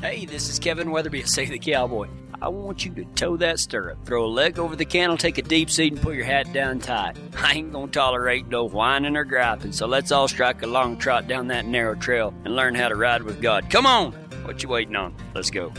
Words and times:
Hey, 0.00 0.26
this 0.26 0.48
is 0.48 0.60
Kevin 0.60 0.92
Weatherby, 0.92 1.24
Save 1.24 1.50
the 1.50 1.58
Cowboy. 1.58 2.06
I 2.40 2.46
want 2.46 2.84
you 2.84 2.92
to 2.92 3.04
toe 3.16 3.36
that 3.38 3.58
stirrup, 3.58 4.06
throw 4.06 4.24
a 4.24 4.28
leg 4.28 4.60
over 4.60 4.76
the 4.76 4.84
cantle, 4.84 5.16
take 5.16 5.38
a 5.38 5.42
deep 5.42 5.68
seat, 5.68 5.92
and 5.92 6.00
put 6.00 6.14
your 6.14 6.24
hat 6.24 6.52
down 6.52 6.78
tight. 6.78 7.16
I 7.36 7.54
ain't 7.54 7.72
gonna 7.72 7.90
tolerate 7.90 8.46
no 8.46 8.64
whining 8.64 9.16
or 9.16 9.24
griping, 9.24 9.72
so 9.72 9.88
let's 9.88 10.12
all 10.12 10.28
strike 10.28 10.62
a 10.62 10.68
long 10.68 10.98
trot 10.98 11.26
down 11.26 11.48
that 11.48 11.66
narrow 11.66 11.96
trail 11.96 12.32
and 12.44 12.54
learn 12.54 12.76
how 12.76 12.86
to 12.86 12.94
ride 12.94 13.24
with 13.24 13.42
God. 13.42 13.70
Come 13.70 13.86
on! 13.86 14.12
What 14.44 14.62
you 14.62 14.68
waiting 14.68 14.94
on? 14.94 15.16
Let's 15.34 15.50
go. 15.50 15.72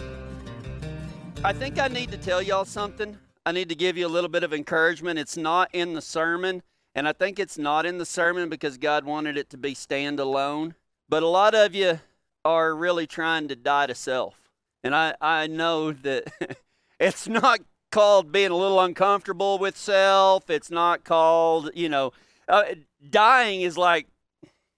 I 1.41 1.53
think 1.53 1.79
I 1.79 1.87
need 1.87 2.11
to 2.11 2.17
tell 2.17 2.41
y'all 2.41 2.65
something. 2.65 3.17
I 3.45 3.53
need 3.53 3.69
to 3.69 3.75
give 3.75 3.97
you 3.97 4.05
a 4.05 4.09
little 4.09 4.29
bit 4.29 4.43
of 4.43 4.53
encouragement. 4.53 5.17
It's 5.17 5.37
not 5.37 5.69
in 5.71 5.93
the 5.93 6.01
sermon, 6.01 6.61
and 6.93 7.07
I 7.07 7.13
think 7.13 7.39
it's 7.39 7.57
not 7.57 7.85
in 7.85 7.99
the 7.99 8.05
sermon 8.05 8.49
because 8.49 8.77
God 8.77 9.05
wanted 9.05 9.37
it 9.37 9.49
to 9.51 9.57
be 9.57 9.73
standalone. 9.73 10.73
But 11.07 11.23
a 11.23 11.27
lot 11.27 11.55
of 11.55 11.73
you 11.73 12.01
are 12.45 12.75
really 12.75 13.07
trying 13.07 13.47
to 13.47 13.55
die 13.55 13.87
to 13.87 13.95
self. 13.95 14.35
And 14.83 14.95
I, 14.95 15.15
I 15.21 15.47
know 15.47 15.91
that 15.91 16.31
it's 16.99 17.27
not 17.27 17.59
called 17.91 18.31
being 18.31 18.51
a 18.51 18.55
little 18.55 18.79
uncomfortable 18.79 19.57
with 19.57 19.77
self. 19.77 20.49
It's 20.49 20.71
not 20.71 21.03
called, 21.03 21.71
you 21.73 21.89
know, 21.89 22.11
uh, 22.47 22.63
dying 23.09 23.61
is 23.61 23.77
like, 23.77 24.07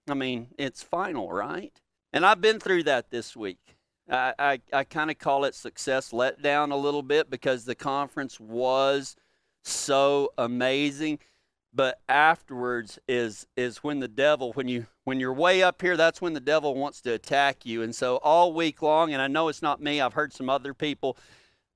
I 0.08 0.14
mean, 0.14 0.48
it's 0.58 0.82
final, 0.82 1.30
right? 1.32 1.72
And 2.12 2.26
I've 2.26 2.40
been 2.40 2.60
through 2.60 2.84
that 2.84 3.10
this 3.10 3.36
week. 3.36 3.76
I, 4.10 4.34
I, 4.38 4.60
I 4.72 4.84
kind 4.84 5.10
of 5.10 5.18
call 5.18 5.44
it 5.44 5.54
success 5.54 6.10
letdown 6.10 6.72
a 6.72 6.76
little 6.76 7.02
bit 7.02 7.30
because 7.30 7.64
the 7.64 7.74
conference 7.74 8.38
was 8.40 9.16
so 9.64 10.32
amazing 10.36 11.20
but 11.72 12.00
afterwards 12.08 12.98
is 13.08 13.46
is 13.56 13.78
when 13.78 14.00
the 14.00 14.08
devil 14.08 14.52
when 14.52 14.68
you 14.68 14.86
when 15.04 15.18
you're 15.18 15.32
way 15.32 15.62
up 15.62 15.80
here 15.80 15.96
that's 15.96 16.20
when 16.20 16.32
the 16.34 16.40
devil 16.40 16.74
wants 16.74 17.00
to 17.00 17.12
attack 17.12 17.64
you. 17.64 17.82
And 17.82 17.94
so 17.94 18.16
all 18.18 18.52
week 18.52 18.82
long 18.82 19.12
and 19.12 19.22
i 19.22 19.26
know 19.26 19.48
it's 19.48 19.62
not 19.62 19.80
me 19.80 20.00
i've 20.00 20.12
heard 20.14 20.32
some 20.32 20.50
other 20.50 20.74
people 20.74 21.16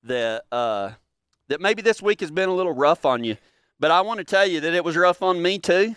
that 0.03 0.43
uh 0.51 0.91
that 1.47 1.61
maybe 1.61 1.81
this 1.81 2.01
week 2.01 2.19
has 2.21 2.31
been 2.31 2.49
a 2.49 2.53
little 2.53 2.73
rough 2.73 3.05
on 3.05 3.23
you 3.23 3.37
but 3.79 3.91
i 3.91 4.01
want 4.01 4.19
to 4.19 4.23
tell 4.23 4.45
you 4.45 4.59
that 4.61 4.73
it 4.73 4.83
was 4.83 4.95
rough 4.95 5.21
on 5.21 5.41
me 5.41 5.57
too 5.59 5.95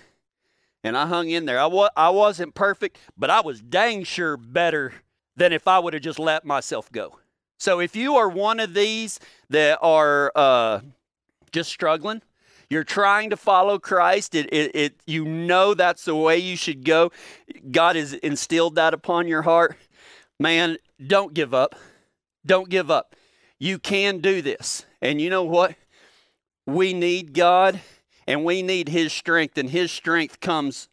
and 0.82 0.96
i 0.96 1.06
hung 1.06 1.28
in 1.28 1.44
there. 1.44 1.60
I, 1.60 1.66
wa- 1.66 1.90
I 1.96 2.10
wasn't 2.10 2.54
perfect 2.54 2.98
but 3.16 3.28
i 3.30 3.40
was 3.40 3.60
dang 3.60 4.04
sure 4.04 4.36
better 4.36 4.94
than 5.36 5.52
if 5.52 5.68
i 5.68 5.78
would 5.78 5.92
have 5.94 6.02
just 6.02 6.18
let 6.18 6.44
myself 6.44 6.90
go. 6.90 7.18
So 7.58 7.78
if 7.78 7.94
you 7.94 8.16
are 8.16 8.28
one 8.28 8.58
of 8.58 8.72
these 8.72 9.20
that 9.50 9.78
are 9.82 10.32
uh, 10.34 10.80
just 11.52 11.68
struggling 11.70 12.22
you're 12.70 12.84
trying 12.84 13.30
to 13.30 13.36
follow 13.36 13.78
Christ. 13.78 14.34
It, 14.34 14.48
it, 14.52 14.70
it, 14.74 15.00
you 15.04 15.24
know 15.24 15.74
that's 15.74 16.04
the 16.04 16.14
way 16.14 16.38
you 16.38 16.56
should 16.56 16.84
go. 16.84 17.10
God 17.70 17.96
has 17.96 18.14
instilled 18.14 18.76
that 18.76 18.94
upon 18.94 19.28
your 19.28 19.42
heart. 19.42 19.76
Man, 20.38 20.78
don't 21.04 21.34
give 21.34 21.52
up. 21.52 21.74
Don't 22.46 22.70
give 22.70 22.90
up. 22.90 23.14
You 23.58 23.78
can 23.78 24.20
do 24.20 24.40
this. 24.40 24.86
And 25.02 25.20
you 25.20 25.28
know 25.28 25.42
what? 25.42 25.74
We 26.66 26.94
need 26.94 27.34
God 27.34 27.80
and 28.26 28.44
we 28.44 28.62
need 28.62 28.88
His 28.88 29.12
strength, 29.12 29.58
and 29.58 29.70
His 29.70 29.90
strength 29.90 30.38
comes 30.38 30.88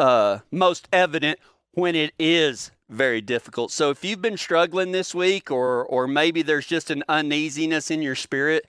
uh, 0.00 0.40
most 0.50 0.88
evident 0.92 1.38
when 1.72 1.94
it 1.94 2.12
is 2.18 2.72
very 2.88 3.20
difficult. 3.20 3.70
So 3.70 3.90
if 3.90 4.04
you've 4.04 4.22
been 4.22 4.36
struggling 4.36 4.90
this 4.90 5.14
week, 5.14 5.50
or 5.50 5.84
or 5.84 6.08
maybe 6.08 6.42
there's 6.42 6.66
just 6.66 6.90
an 6.90 7.04
uneasiness 7.08 7.90
in 7.90 8.02
your 8.02 8.16
spirit, 8.16 8.66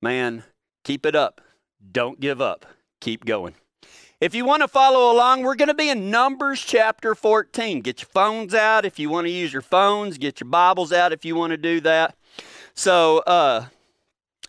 man, 0.00 0.42
keep 0.84 1.06
it 1.06 1.14
up. 1.14 1.40
Don't 1.90 2.20
give 2.20 2.40
up. 2.40 2.66
Keep 3.00 3.24
going. 3.24 3.54
If 4.20 4.36
you 4.36 4.44
want 4.44 4.62
to 4.62 4.68
follow 4.68 5.12
along, 5.12 5.42
we're 5.42 5.56
going 5.56 5.68
to 5.68 5.74
be 5.74 5.88
in 5.88 6.08
Numbers 6.10 6.60
chapter 6.60 7.14
14. 7.14 7.80
Get 7.80 8.02
your 8.02 8.08
phones 8.08 8.54
out 8.54 8.84
if 8.84 8.98
you 9.00 9.10
want 9.10 9.26
to 9.26 9.32
use 9.32 9.52
your 9.52 9.62
phones. 9.62 10.16
Get 10.16 10.38
your 10.38 10.48
Bibles 10.48 10.92
out 10.92 11.12
if 11.12 11.24
you 11.24 11.34
want 11.34 11.50
to 11.50 11.56
do 11.56 11.80
that. 11.80 12.14
So, 12.74 13.18
uh, 13.26 13.66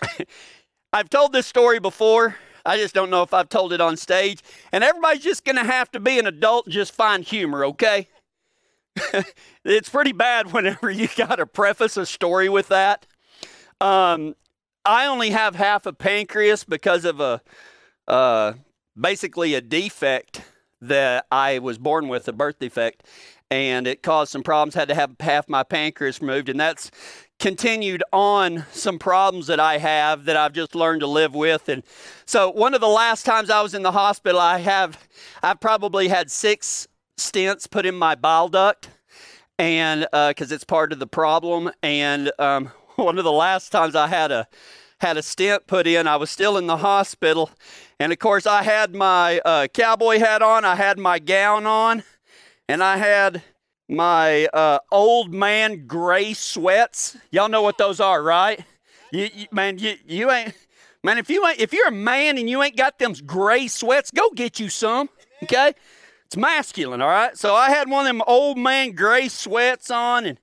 I've 0.94 1.10
told 1.10 1.34
this 1.34 1.48
story 1.48 1.80
before. 1.80 2.36
I 2.66 2.78
just 2.78 2.94
don't 2.94 3.10
know 3.10 3.24
if 3.24 3.34
I've 3.34 3.50
told 3.50 3.74
it 3.74 3.82
on 3.82 3.98
stage. 3.98 4.42
And 4.72 4.84
everybody's 4.84 5.24
just 5.24 5.44
going 5.44 5.56
to 5.56 5.64
have 5.64 5.92
to 5.94 6.00
be 6.00 6.20
an 6.20 6.28
adult 6.28 6.68
and 6.68 6.74
just 6.74 6.94
find 6.94 7.24
humor, 7.24 7.66
okay? 7.66 8.08
it's 9.66 9.90
pretty 9.90 10.12
bad 10.12 10.54
whenever 10.54 10.92
you 10.92 11.08
got 11.16 11.38
to 11.38 11.48
preface 11.48 11.98
a 11.98 12.06
story 12.06 12.48
with 12.48 12.68
that. 12.68 13.08
Um, 13.82 14.36
I 14.86 15.06
only 15.06 15.30
have 15.30 15.56
half 15.56 15.86
a 15.86 15.94
pancreas 15.94 16.64
because 16.64 17.06
of 17.06 17.20
a 17.20 17.42
uh, 18.08 18.54
basically 19.00 19.54
a 19.54 19.62
defect 19.62 20.42
that 20.82 21.26
I 21.32 21.60
was 21.60 21.78
born 21.78 22.10
with, 22.10 22.28
a 22.28 22.34
birth 22.34 22.60
defect, 22.60 23.04
and 23.50 23.88
it 23.88 24.04
caused 24.04 24.32
some 24.32 24.44
problems. 24.44 24.76
Had 24.76 24.90
to 24.90 24.96
have 24.96 25.16
half 25.20 25.48
my 25.48 25.64
pancreas 25.64 26.22
removed, 26.22 26.50
and 26.50 26.60
that's 26.60 26.92
continued 27.40 28.04
on 28.12 28.66
some 28.72 29.00
problems 29.00 29.48
that 29.48 29.60
I 29.60 29.78
have 29.78 30.26
that 30.26 30.36
I've 30.36 30.54
just 30.54 30.76
learned 30.76 31.02
to 31.02 31.08
live 31.08 31.34
with. 31.34 31.70
And 31.70 31.84
so, 32.26 32.50
one 32.50 32.74
of 32.74 32.82
the 32.82 32.88
last 32.88 33.26
times 33.26 33.50
I 33.50 33.62
was 33.62 33.74
in 33.74 33.84
the 33.84 33.92
hospital, 33.94 34.40
I 34.40 34.60
have 34.60 35.08
I've 35.42 35.62
probably 35.62 36.10
had 36.10 36.30
six 36.30 36.88
stents 37.18 37.70
put 37.70 37.86
in 37.86 37.96
my 37.96 38.16
bile 38.16 38.50
duct, 38.50 38.90
and 39.58 40.02
because 40.12 40.52
uh, 40.52 40.56
it's 40.56 40.66
part 40.66 40.92
of 40.92 41.00
the 41.00 41.08
problem, 41.08 41.72
and 41.82 42.32
um, 42.38 42.72
one 42.96 43.18
of 43.18 43.24
the 43.24 43.32
last 43.32 43.72
times 43.72 43.96
I 43.96 44.08
had 44.08 44.32
a 44.32 44.48
had 45.00 45.18
a 45.18 45.24
stent 45.24 45.68
put 45.68 45.88
in. 45.88 46.08
I 46.08 46.16
was 46.16 46.30
still 46.30 46.58
in 46.58 46.68
the 46.68 46.78
hospital, 46.78 47.50
and 48.00 48.14
of 48.14 48.20
course 48.20 48.46
I 48.46 48.64
had 48.64 48.94
my 48.94 49.40
uh, 49.40 49.68
cowboy 49.68 50.20
hat 50.20 50.42
on, 50.42 50.64
I 50.64 50.76
had 50.76 50.98
my 50.98 51.20
gown 51.20 51.66
on, 51.66 52.04
and 52.70 52.84
I 52.84 52.98
had 52.98 53.42
my 53.90 54.46
uh, 54.48 54.80
old 54.92 55.34
man 55.34 55.88
gray 55.88 56.34
sweats. 56.34 57.18
Y'all 57.32 57.50
know 57.50 57.62
what 57.62 57.78
those 57.78 58.00
are, 58.00 58.22
right? 58.22 58.64
You, 59.12 59.30
you, 59.34 59.48
man, 59.52 59.78
you, 59.80 59.96
you 60.08 60.32
ain't 60.32 60.54
man. 61.04 61.18
If 61.18 61.30
you 61.30 61.46
ain't 61.48 61.60
if 61.60 61.74
you're 61.74 61.88
a 61.88 61.92
man 61.92 62.38
and 62.38 62.50
you 62.50 62.62
ain't 62.62 62.78
got 62.78 63.00
them 63.00 63.14
gray 63.26 63.68
sweats, 63.68 64.12
go 64.12 64.30
get 64.32 64.60
you 64.60 64.70
some. 64.70 65.10
Okay, 65.44 65.74
it's 66.26 66.38
masculine. 66.38 67.02
All 67.02 67.10
right. 67.10 67.38
So 67.38 67.56
I 67.56 67.70
had 67.70 67.90
one 67.90 68.06
of 68.06 68.10
them 68.10 68.22
old 68.28 68.58
man 68.58 68.92
gray 68.92 69.28
sweats 69.28 69.90
on, 69.92 70.26
and 70.26 70.40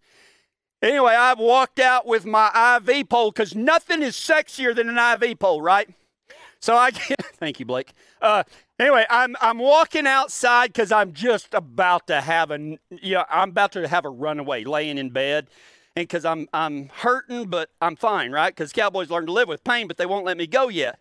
Anyway, 0.83 1.13
I've 1.13 1.39
walked 1.39 1.79
out 1.79 2.07
with 2.07 2.25
my 2.25 2.79
IV 2.79 3.09
pole 3.09 3.31
because 3.31 3.55
nothing 3.55 4.03
is 4.03 4.17
sexier 4.17 4.75
than 4.75 4.89
an 4.89 5.23
IV 5.23 5.39
pole, 5.39 5.61
right? 5.61 5.89
So 6.61 6.77
I 6.77 6.91
get, 6.91 7.25
thank 7.35 7.61
you, 7.61 7.67
Blake. 7.67 7.93
Uh, 8.21 8.45
anyway, 8.79 9.05
I'm 9.11 9.37
I'm 9.41 9.59
walking 9.59 10.07
outside 10.07 10.69
because 10.69 10.93
I'm 10.93 11.13
just 11.13 11.55
about 11.55 12.07
to 12.07 12.21
have 12.21 12.51
a 12.51 12.79
yeah 12.91 13.25
I'm 13.29 13.51
about 13.51 13.73
to 13.73 13.89
have 13.89 14.05
a 14.05 14.11
runaway, 14.11 14.65
laying 14.65 14.99
in 14.99 15.11
bed, 15.11 15.49
and 15.97 16.07
because 16.07 16.25
I'm 16.25 16.49
I'm 16.53 16.89
hurting, 16.89 17.47
but 17.47 17.71
I'm 17.81 17.97
fine, 17.97 18.33
right? 18.33 18.55
Because 18.55 18.73
cowboys 18.73 19.11
learn 19.11 19.27
to 19.27 19.33
live 19.33 19.49
with 19.49 19.65
pain, 19.65 19.87
but 19.87 19.97
they 19.97 20.07
won't 20.07 20.25
let 20.25 20.37
me 20.37 20.47
go 20.47 20.69
yet. 20.69 20.99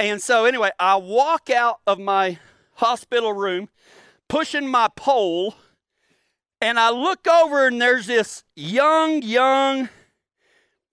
And 0.00 0.22
so 0.22 0.44
anyway, 0.44 0.70
I 0.78 0.96
walk 0.96 1.50
out 1.50 1.80
of 1.86 1.98
my 1.98 2.38
hospital 2.74 3.32
room, 3.32 3.68
pushing 4.28 4.66
my 4.66 4.88
pole 4.96 5.54
and 6.64 6.80
I 6.80 6.88
look 6.88 7.28
over 7.28 7.66
and 7.66 7.78
there's 7.78 8.06
this 8.06 8.42
young, 8.56 9.20
young, 9.20 9.90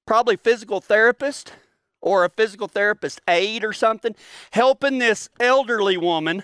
probably 0.05 0.35
physical 0.35 0.81
therapist 0.81 1.53
or 2.01 2.25
a 2.25 2.29
physical 2.29 2.67
therapist 2.67 3.21
aide 3.25 3.63
or 3.63 3.71
something 3.71 4.13
helping 4.51 4.97
this 4.97 5.29
elderly 5.39 5.95
woman. 5.95 6.43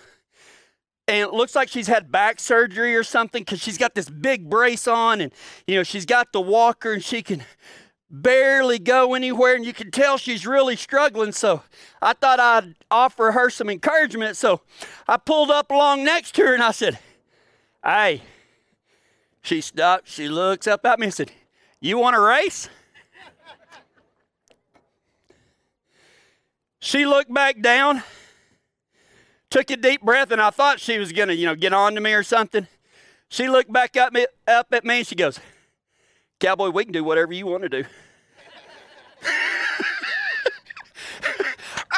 And 1.10 1.18
it 1.18 1.34
looks 1.34 1.56
like 1.56 1.68
she's 1.68 1.88
had 1.88 2.10
back 2.10 2.40
surgery 2.40 2.96
or 2.96 3.04
something 3.04 3.42
because 3.42 3.60
she's 3.60 3.78
got 3.78 3.96
this 3.96 4.10
big 4.10 4.50
brace 4.50 4.88
on 4.88 5.20
and, 5.20 5.34
you 5.68 5.76
know, 5.76 5.84
she's 5.84 6.06
got 6.06 6.32
the 6.32 6.40
walker 6.40 6.94
and 6.94 7.04
she 7.04 7.22
can 7.22 7.44
barely 8.10 8.80
go 8.80 9.14
anywhere 9.14 9.56
and 9.56 9.66
you 9.66 9.74
can 9.74 9.92
tell 9.92 10.18
she's 10.18 10.48
really 10.48 10.78
struggling. 10.78 11.34
So 11.34 11.64
I 12.02 12.14
thought 12.14 12.40
I'd 12.40 12.76
offer 12.90 13.34
her 13.34 13.50
some 13.50 13.70
encouragement. 13.70 14.38
So 14.38 14.62
I 15.06 15.18
pulled 15.18 15.52
up 15.52 15.70
along 15.70 16.06
next 16.06 16.34
to 16.36 16.44
her 16.44 16.54
and 16.54 16.64
I 16.64 16.72
said, 16.72 16.98
Hey, 17.84 18.22
she 19.48 19.62
stopped, 19.62 20.10
she 20.10 20.28
looks 20.28 20.68
up 20.68 20.86
at 20.86 21.00
me 21.00 21.06
and 21.06 21.14
said, 21.14 21.32
You 21.80 21.98
want 21.98 22.18
a 22.18 22.20
race? 22.20 22.68
she 26.80 27.06
looked 27.06 27.34
back 27.34 27.62
down, 27.62 28.04
took 29.50 29.72
a 29.72 29.78
deep 29.78 30.02
breath, 30.02 30.32
and 30.32 30.42
I 30.42 30.50
thought 30.50 30.82
she 30.82 30.98
was 30.98 31.14
gonna, 31.14 31.32
you 31.32 31.46
know, 31.46 31.56
get 31.56 31.72
on 31.72 31.96
to 31.96 32.02
me 32.02 32.14
or 32.14 32.24
something. 32.24 32.68
She 33.30 33.48
looked 33.48 33.72
back 33.72 33.96
up, 33.96 34.12
me, 34.12 34.28
up 34.48 34.68
at 34.74 34.84
me 34.84 34.98
and 34.98 35.08
she 35.08 35.16
goes, 35.16 35.40
Cowboy, 36.42 36.70
we 36.70 36.84
can 36.84 36.92
do 36.92 37.06
whatever 37.06 37.32
you 37.34 37.48
want 37.48 37.64
to 37.64 37.70
do. 37.70 37.86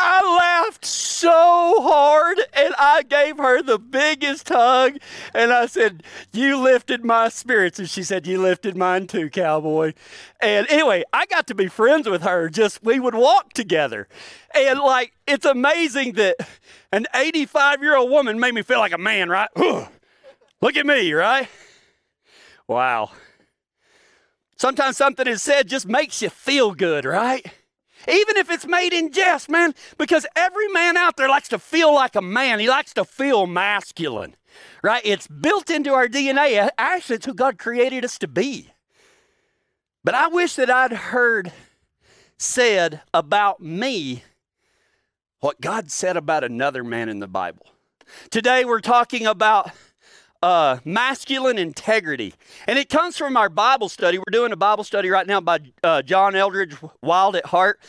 I 0.02 0.64
laughed 0.66 0.86
so 0.86 1.82
hard 1.82 2.40
and 2.54 2.74
I 2.80 3.04
gave 3.04 3.38
her 3.38 3.62
the 3.62 3.78
biggest 3.78 4.48
hug 4.48 4.98
and 5.34 5.52
I 5.52 5.66
said, 5.66 6.04
You 6.32 6.58
lifted 6.58 7.04
my 7.04 7.28
spirits. 7.28 7.80
And 7.80 7.90
she 7.90 8.04
said, 8.04 8.26
You 8.26 8.42
lifted 8.42 8.78
mine 8.78 9.08
too, 9.08 9.30
cowboy. 9.30 9.94
And 10.40 10.68
anyway, 10.70 11.04
I 11.12 11.26
got 11.26 11.48
to 11.48 11.56
be 11.56 11.68
friends 11.68 12.08
with 12.08 12.22
her. 12.22 12.48
Just 12.50 12.82
we 12.82 12.98
would 13.00 13.14
walk 13.14 13.52
together. 13.52 14.08
And 14.56 14.80
like, 14.80 15.12
it's 15.28 15.46
amazing 15.46 16.14
that 16.14 16.38
an 16.94 17.06
85 17.14 17.82
year 17.82 17.98
old 17.98 18.10
woman 18.10 18.40
made 18.40 18.54
me 18.54 18.62
feel 18.62 18.80
like 18.80 18.94
a 18.94 18.98
man, 18.98 19.28
right? 19.28 19.50
Look 19.58 20.78
at 20.78 20.86
me, 20.86 21.12
right? 21.12 21.50
Wow. 22.70 23.12
Sometimes 24.58 24.96
something 24.96 25.28
is 25.28 25.44
said 25.44 25.68
just 25.68 25.88
makes 25.88 26.22
you 26.22 26.30
feel 26.30 26.74
good, 26.74 27.04
right? 27.04 27.46
Even 28.08 28.38
if 28.38 28.50
it's 28.50 28.66
made 28.66 28.94
in 28.94 29.12
jest, 29.12 29.50
man, 29.50 29.74
because 29.98 30.26
every 30.36 30.68
man 30.70 30.98
out 30.98 31.18
there 31.18 31.30
likes 31.30 31.50
to 31.50 31.60
feel 31.60 31.94
like 31.94 32.16
a 32.16 32.22
man. 32.22 32.60
He 32.60 32.70
likes 32.70 32.94
to 32.94 33.06
feel 33.06 33.46
masculine, 33.46 34.36
right? 34.84 35.02
It's 35.04 35.28
built 35.28 35.70
into 35.70 35.94
our 35.94 36.08
DNA. 36.08 36.70
Actually, 36.78 37.18
it's 37.18 37.26
who 37.26 37.34
God 37.34 37.58
created 37.58 38.06
us 38.06 38.18
to 38.20 38.28
be. 38.28 38.70
But 40.04 40.16
I 40.16 40.28
wish 40.28 40.56
that 40.56 40.70
I'd 40.70 40.94
heard 40.94 41.52
said 42.38 43.02
about 43.14 43.62
me 43.62 44.24
what 45.42 45.60
God 45.60 45.92
said 45.92 46.18
about 46.18 46.44
another 46.44 46.84
man 46.84 47.10
in 47.10 47.20
the 47.20 47.28
Bible. 47.28 47.66
Today 48.32 48.66
we're 48.66 48.80
talking 48.80 49.26
about 49.26 49.72
uh, 50.42 50.78
masculine 50.86 51.58
integrity. 51.58 52.34
And 52.68 52.80
it 52.80 52.90
comes 52.90 53.18
from 53.18 53.36
our 53.36 53.50
Bible 53.50 53.90
study. 53.90 54.18
We're 54.18 54.24
doing 54.32 54.52
a 54.52 54.58
Bible 54.58 54.84
study 54.84 55.10
right 55.10 55.28
now 55.28 55.42
by 55.42 55.60
uh, 55.84 56.02
John 56.02 56.34
Eldredge, 56.34 56.78
Wild 57.02 57.36
at 57.36 57.48
Heart. 57.48 57.80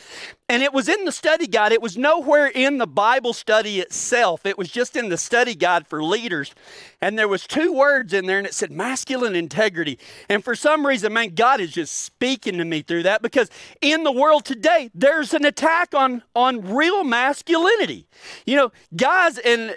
And 0.49 0.61
it 0.61 0.73
was 0.73 0.89
in 0.89 1.05
the 1.05 1.13
study 1.13 1.47
guide. 1.47 1.71
It 1.71 1.81
was 1.81 1.97
nowhere 1.97 2.47
in 2.47 2.77
the 2.77 2.87
Bible 2.87 3.31
study 3.31 3.79
itself. 3.79 4.45
It 4.45 4.57
was 4.57 4.69
just 4.69 4.97
in 4.97 5.07
the 5.07 5.17
study 5.17 5.55
guide 5.55 5.87
for 5.87 6.03
leaders. 6.03 6.53
And 7.01 7.17
there 7.17 7.29
was 7.29 7.47
two 7.47 7.71
words 7.71 8.11
in 8.11 8.25
there 8.25 8.37
and 8.37 8.45
it 8.45 8.53
said 8.53 8.69
masculine 8.69 9.33
integrity. 9.33 9.97
And 10.27 10.43
for 10.43 10.53
some 10.53 10.85
reason, 10.85 11.13
man, 11.13 11.35
God 11.35 11.61
is 11.61 11.71
just 11.71 12.01
speaking 12.01 12.57
to 12.57 12.65
me 12.65 12.81
through 12.81 13.03
that 13.03 13.21
because 13.21 13.49
in 13.79 14.03
the 14.03 14.11
world 14.11 14.43
today, 14.43 14.89
there's 14.93 15.33
an 15.33 15.45
attack 15.45 15.95
on 15.95 16.21
on 16.35 16.73
real 16.73 17.05
masculinity. 17.05 18.07
You 18.45 18.57
know, 18.57 18.71
guys 18.93 19.37
and 19.37 19.75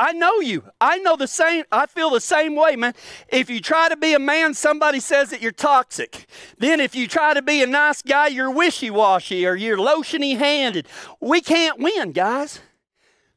I 0.00 0.12
know 0.14 0.40
you. 0.40 0.64
I 0.80 0.96
know 0.96 1.14
the 1.14 1.28
same. 1.28 1.64
I 1.70 1.84
feel 1.84 2.08
the 2.08 2.22
same 2.22 2.56
way, 2.56 2.74
man. 2.74 2.94
If 3.28 3.50
you 3.50 3.60
try 3.60 3.90
to 3.90 3.98
be 3.98 4.14
a 4.14 4.18
man, 4.18 4.54
somebody 4.54 4.98
says 4.98 5.28
that 5.28 5.42
you're 5.42 5.52
toxic. 5.52 6.26
Then 6.56 6.80
if 6.80 6.94
you 6.94 7.06
try 7.06 7.34
to 7.34 7.42
be 7.42 7.62
a 7.62 7.66
nice 7.66 8.00
guy, 8.00 8.28
you're 8.28 8.50
wishy 8.50 8.88
washy 8.90 9.46
or 9.46 9.54
you're 9.54 9.76
lotiony 9.76 10.38
handed. 10.38 10.88
We 11.20 11.42
can't 11.42 11.78
win, 11.78 12.12
guys. 12.12 12.60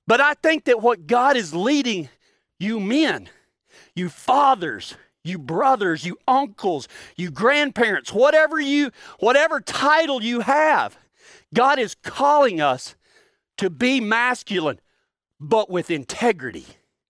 But 0.07 0.21
I 0.21 0.35
think 0.35 0.63
that 0.63 0.81
what 0.81 1.05
God 1.05 1.35
is 1.35 1.53
leading 1.53 2.07
you 2.61 2.79
men, 2.79 3.29
you 3.93 4.07
fathers, 4.07 4.95
you 5.21 5.39
brothers, 5.39 6.05
you 6.05 6.17
uncles, 6.29 6.87
you 7.17 7.29
grandparents, 7.29 8.13
whatever 8.13 8.57
you 8.57 8.91
whatever 9.19 9.59
title 9.59 10.23
you 10.23 10.39
have, 10.39 10.97
God 11.53 11.77
is 11.77 11.93
calling 12.03 12.61
us 12.61 12.95
to 13.57 13.69
be 13.69 13.99
masculine 13.99 14.79
but 15.43 15.69
with 15.69 15.91
integrity. 15.91 16.65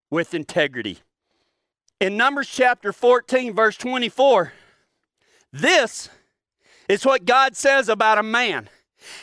With 0.10 0.34
integrity. 0.34 1.00
In 2.00 2.18
Numbers 2.18 2.50
chapter 2.50 2.92
14, 2.92 3.54
verse 3.54 3.78
24, 3.78 4.52
this 5.52 6.10
is 6.90 7.06
what 7.06 7.26
God 7.26 7.56
says 7.56 7.88
about 7.88 8.18
a 8.18 8.24
man. 8.24 8.70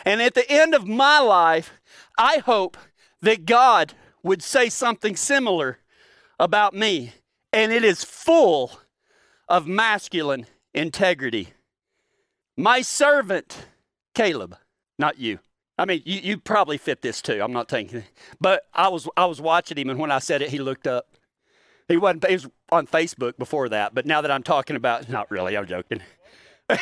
And 0.05 0.23
at 0.23 0.35
the 0.35 0.49
end 0.51 0.75
of 0.75 0.87
my 0.87 1.19
life, 1.19 1.73
I 2.17 2.39
hope 2.39 2.77
that 3.21 3.47
God 3.47 3.95
would 4.23 4.43
say 4.43 4.69
something 4.69 5.17
similar 5.17 5.79
about 6.39 6.73
me. 6.73 7.13
And 7.53 7.73
it 7.73 7.85
is 7.85 8.05
full 8.05 8.79
of 9.49 9.67
masculine 9.67 10.47
integrity. 10.73 11.53
My 12.57 12.81
servant, 12.81 13.67
Caleb, 14.15 14.57
not 14.99 15.19
you. 15.19 15.41
I 15.81 15.87
mean, 15.87 16.03
you, 16.05 16.21
you 16.21 16.37
probably 16.37 16.77
fit 16.77 17.01
this 17.01 17.23
too. 17.23 17.41
I'm 17.43 17.55
not 17.55 17.71
thinking, 17.71 18.05
but 18.39 18.65
I 18.75 18.89
was 18.89 19.09
I 19.17 19.25
was 19.25 19.41
watching 19.41 19.79
him, 19.79 19.89
and 19.89 19.99
when 19.99 20.11
I 20.11 20.19
said 20.19 20.43
it, 20.43 20.51
he 20.51 20.59
looked 20.59 20.87
up. 20.87 21.07
He 21.89 21.97
wasn't. 21.97 22.27
He 22.27 22.35
was 22.35 22.49
on 22.71 22.87
Facebook 22.87 23.39
before 23.39 23.71
that, 23.71 23.95
but 23.95 24.05
now 24.05 24.21
that 24.21 24.31
I'm 24.31 24.43
talking 24.43 24.77
about, 24.77 25.09
not 25.09 25.31
really. 25.31 25.57
I'm 25.57 25.67
joking. 25.67 26.03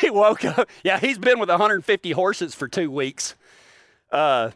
He 0.01 0.11
woke 0.11 0.45
up. 0.45 0.69
Yeah, 0.83 0.99
he's 0.99 1.17
been 1.17 1.39
with 1.39 1.49
150 1.49 2.11
horses 2.11 2.53
for 2.53 2.67
two 2.67 2.91
weeks. 2.91 3.33
Uh, 4.11 4.51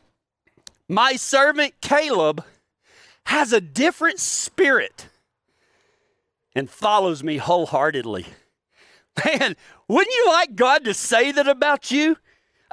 my 0.88 1.16
servant 1.16 1.74
Caleb 1.82 2.44
has 3.26 3.52
a 3.52 3.60
different 3.60 4.20
spirit 4.20 5.08
and 6.54 6.70
follows 6.70 7.24
me 7.24 7.38
wholeheartedly. 7.38 8.28
Man, 9.26 9.56
wouldn't 9.88 10.16
you 10.16 10.28
like 10.28 10.56
God 10.56 10.86
to 10.86 10.94
say 10.94 11.32
that 11.32 11.48
about 11.48 11.90
you? 11.90 12.18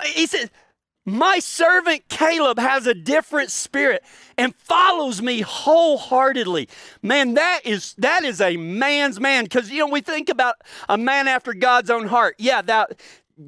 He 0.04 0.26
said, 0.26 0.50
my 1.12 1.38
servant 1.38 2.08
Caleb 2.08 2.58
has 2.58 2.86
a 2.86 2.94
different 2.94 3.50
spirit 3.50 4.02
and 4.36 4.54
follows 4.56 5.20
me 5.22 5.40
wholeheartedly. 5.40 6.68
Man, 7.02 7.34
that 7.34 7.60
is 7.64 7.94
that 7.98 8.24
is 8.24 8.40
a 8.40 8.56
man's 8.56 9.20
man 9.20 9.46
cuz 9.46 9.70
you 9.70 9.80
know 9.80 9.88
we 9.88 10.00
think 10.00 10.28
about 10.28 10.56
a 10.88 10.98
man 10.98 11.28
after 11.28 11.54
God's 11.54 11.90
own 11.90 12.08
heart. 12.08 12.36
Yeah, 12.38 12.62
that 12.62 13.00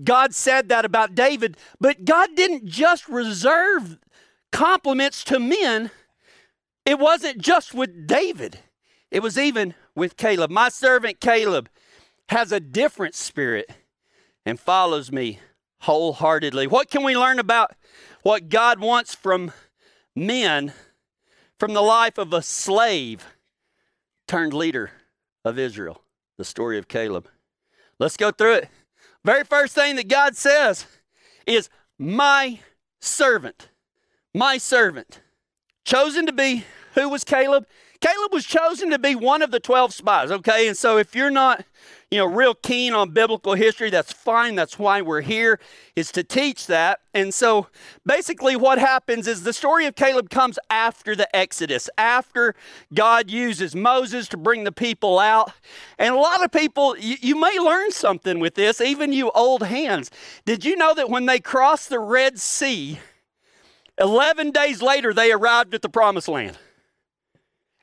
God 0.04 0.34
said 0.34 0.68
that 0.70 0.84
about 0.84 1.14
David, 1.14 1.56
but 1.80 2.04
God 2.04 2.30
didn't 2.34 2.66
just 2.66 3.08
reserve 3.08 3.98
compliments 4.50 5.24
to 5.24 5.38
men. 5.38 5.90
It 6.84 6.98
wasn't 6.98 7.38
just 7.38 7.74
with 7.74 8.06
David. 8.06 8.58
It 9.10 9.22
was 9.22 9.38
even 9.38 9.74
with 9.94 10.16
Caleb. 10.16 10.50
My 10.50 10.68
servant 10.68 11.20
Caleb 11.20 11.68
has 12.30 12.50
a 12.50 12.60
different 12.60 13.14
spirit 13.14 13.70
and 14.46 14.58
follows 14.58 15.12
me 15.12 15.38
wholeheartedly. 15.82 16.66
What 16.66 16.90
can 16.90 17.02
we 17.02 17.16
learn 17.16 17.38
about 17.38 17.74
what 18.22 18.48
God 18.48 18.80
wants 18.80 19.14
from 19.14 19.52
men 20.14 20.72
from 21.58 21.74
the 21.74 21.82
life 21.82 22.18
of 22.18 22.32
a 22.32 22.42
slave 22.42 23.24
turned 24.26 24.54
leader 24.54 24.90
of 25.44 25.58
Israel? 25.58 26.02
The 26.38 26.44
story 26.44 26.78
of 26.78 26.88
Caleb. 26.88 27.28
Let's 27.98 28.16
go 28.16 28.30
through 28.30 28.54
it. 28.54 28.68
Very 29.24 29.44
first 29.44 29.74
thing 29.74 29.96
that 29.96 30.08
God 30.08 30.36
says 30.36 30.86
is, 31.46 31.68
My 31.98 32.60
servant. 33.00 33.68
My 34.34 34.58
servant. 34.58 35.20
Chosen 35.84 36.26
to 36.26 36.32
be, 36.32 36.64
who 36.94 37.08
was 37.08 37.24
Caleb? 37.24 37.66
Caleb 38.00 38.32
was 38.32 38.44
chosen 38.44 38.90
to 38.90 38.98
be 38.98 39.14
one 39.14 39.42
of 39.42 39.50
the 39.50 39.60
12 39.60 39.94
spies, 39.94 40.30
okay? 40.30 40.66
And 40.66 40.76
so 40.76 40.98
if 40.98 41.14
you're 41.14 41.30
not 41.30 41.64
you 42.12 42.18
know, 42.18 42.26
real 42.26 42.54
keen 42.54 42.92
on 42.92 43.08
biblical 43.08 43.54
history, 43.54 43.88
that's 43.88 44.12
fine. 44.12 44.54
That's 44.54 44.78
why 44.78 45.00
we're 45.00 45.22
here, 45.22 45.58
is 45.96 46.12
to 46.12 46.22
teach 46.22 46.66
that. 46.66 47.00
And 47.14 47.32
so 47.32 47.68
basically, 48.04 48.54
what 48.54 48.78
happens 48.78 49.26
is 49.26 49.44
the 49.44 49.54
story 49.54 49.86
of 49.86 49.94
Caleb 49.94 50.28
comes 50.28 50.58
after 50.68 51.16
the 51.16 51.34
Exodus, 51.34 51.88
after 51.96 52.54
God 52.92 53.30
uses 53.30 53.74
Moses 53.74 54.28
to 54.28 54.36
bring 54.36 54.64
the 54.64 54.72
people 54.72 55.18
out. 55.18 55.54
And 55.98 56.14
a 56.14 56.18
lot 56.18 56.44
of 56.44 56.52
people, 56.52 56.98
you, 56.98 57.16
you 57.22 57.40
may 57.40 57.58
learn 57.58 57.90
something 57.92 58.40
with 58.40 58.56
this, 58.56 58.82
even 58.82 59.14
you 59.14 59.30
old 59.30 59.62
hands. 59.62 60.10
Did 60.44 60.66
you 60.66 60.76
know 60.76 60.92
that 60.92 61.08
when 61.08 61.24
they 61.24 61.40
crossed 61.40 61.88
the 61.88 61.98
Red 61.98 62.38
Sea, 62.38 62.98
11 63.98 64.50
days 64.50 64.82
later, 64.82 65.14
they 65.14 65.32
arrived 65.32 65.74
at 65.74 65.80
the 65.80 65.88
promised 65.88 66.28
land? 66.28 66.58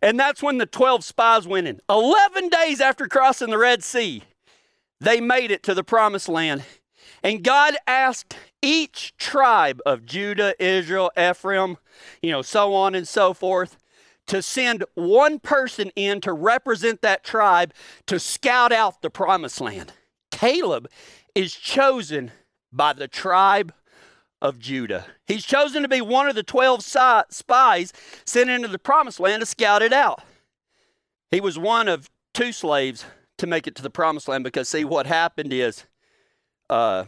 And 0.01 0.19
that's 0.19 0.41
when 0.41 0.57
the 0.57 0.65
12 0.65 1.03
spies 1.03 1.47
went 1.47 1.67
in. 1.67 1.81
11 1.89 2.49
days 2.49 2.79
after 2.79 3.07
crossing 3.07 3.49
the 3.49 3.57
Red 3.57 3.83
Sea, 3.83 4.23
they 4.99 5.19
made 5.19 5.51
it 5.51 5.63
to 5.63 5.73
the 5.73 5.83
promised 5.83 6.29
land. 6.29 6.63
And 7.21 7.43
God 7.43 7.75
asked 7.85 8.37
each 8.61 9.15
tribe 9.17 9.81
of 9.85 10.05
Judah, 10.05 10.55
Israel, 10.63 11.11
Ephraim, 11.17 11.77
you 12.21 12.31
know, 12.31 12.41
so 12.41 12.73
on 12.73 12.95
and 12.95 13.07
so 13.07 13.33
forth, 13.33 13.77
to 14.27 14.41
send 14.41 14.85
one 14.93 15.39
person 15.39 15.91
in 15.95 16.21
to 16.21 16.31
represent 16.31 17.01
that 17.01 17.23
tribe 17.23 17.73
to 18.05 18.19
scout 18.19 18.71
out 18.71 19.01
the 19.01 19.09
promised 19.09 19.59
land. 19.59 19.91
Caleb 20.31 20.87
is 21.35 21.53
chosen 21.53 22.31
by 22.71 22.93
the 22.93 23.07
tribe 23.07 23.73
of 24.41 24.59
Judah. 24.59 25.05
He's 25.27 25.45
chosen 25.45 25.81
to 25.81 25.87
be 25.87 26.01
one 26.01 26.27
of 26.27 26.35
the 26.35 26.43
12 26.43 26.83
spies 26.83 27.93
sent 28.25 28.49
into 28.49 28.67
the 28.67 28.79
promised 28.79 29.19
land 29.19 29.41
to 29.41 29.45
scout 29.45 29.81
it 29.81 29.93
out. 29.93 30.21
He 31.31 31.41
was 31.41 31.59
one 31.59 31.87
of 31.87 32.09
two 32.33 32.51
slaves 32.51 33.05
to 33.37 33.47
make 33.47 33.67
it 33.67 33.75
to 33.75 33.83
the 33.83 33.89
promised 33.89 34.27
land 34.27 34.43
because, 34.43 34.69
see, 34.69 34.83
what 34.83 35.05
happened 35.05 35.53
is 35.53 35.85
uh, 36.69 37.05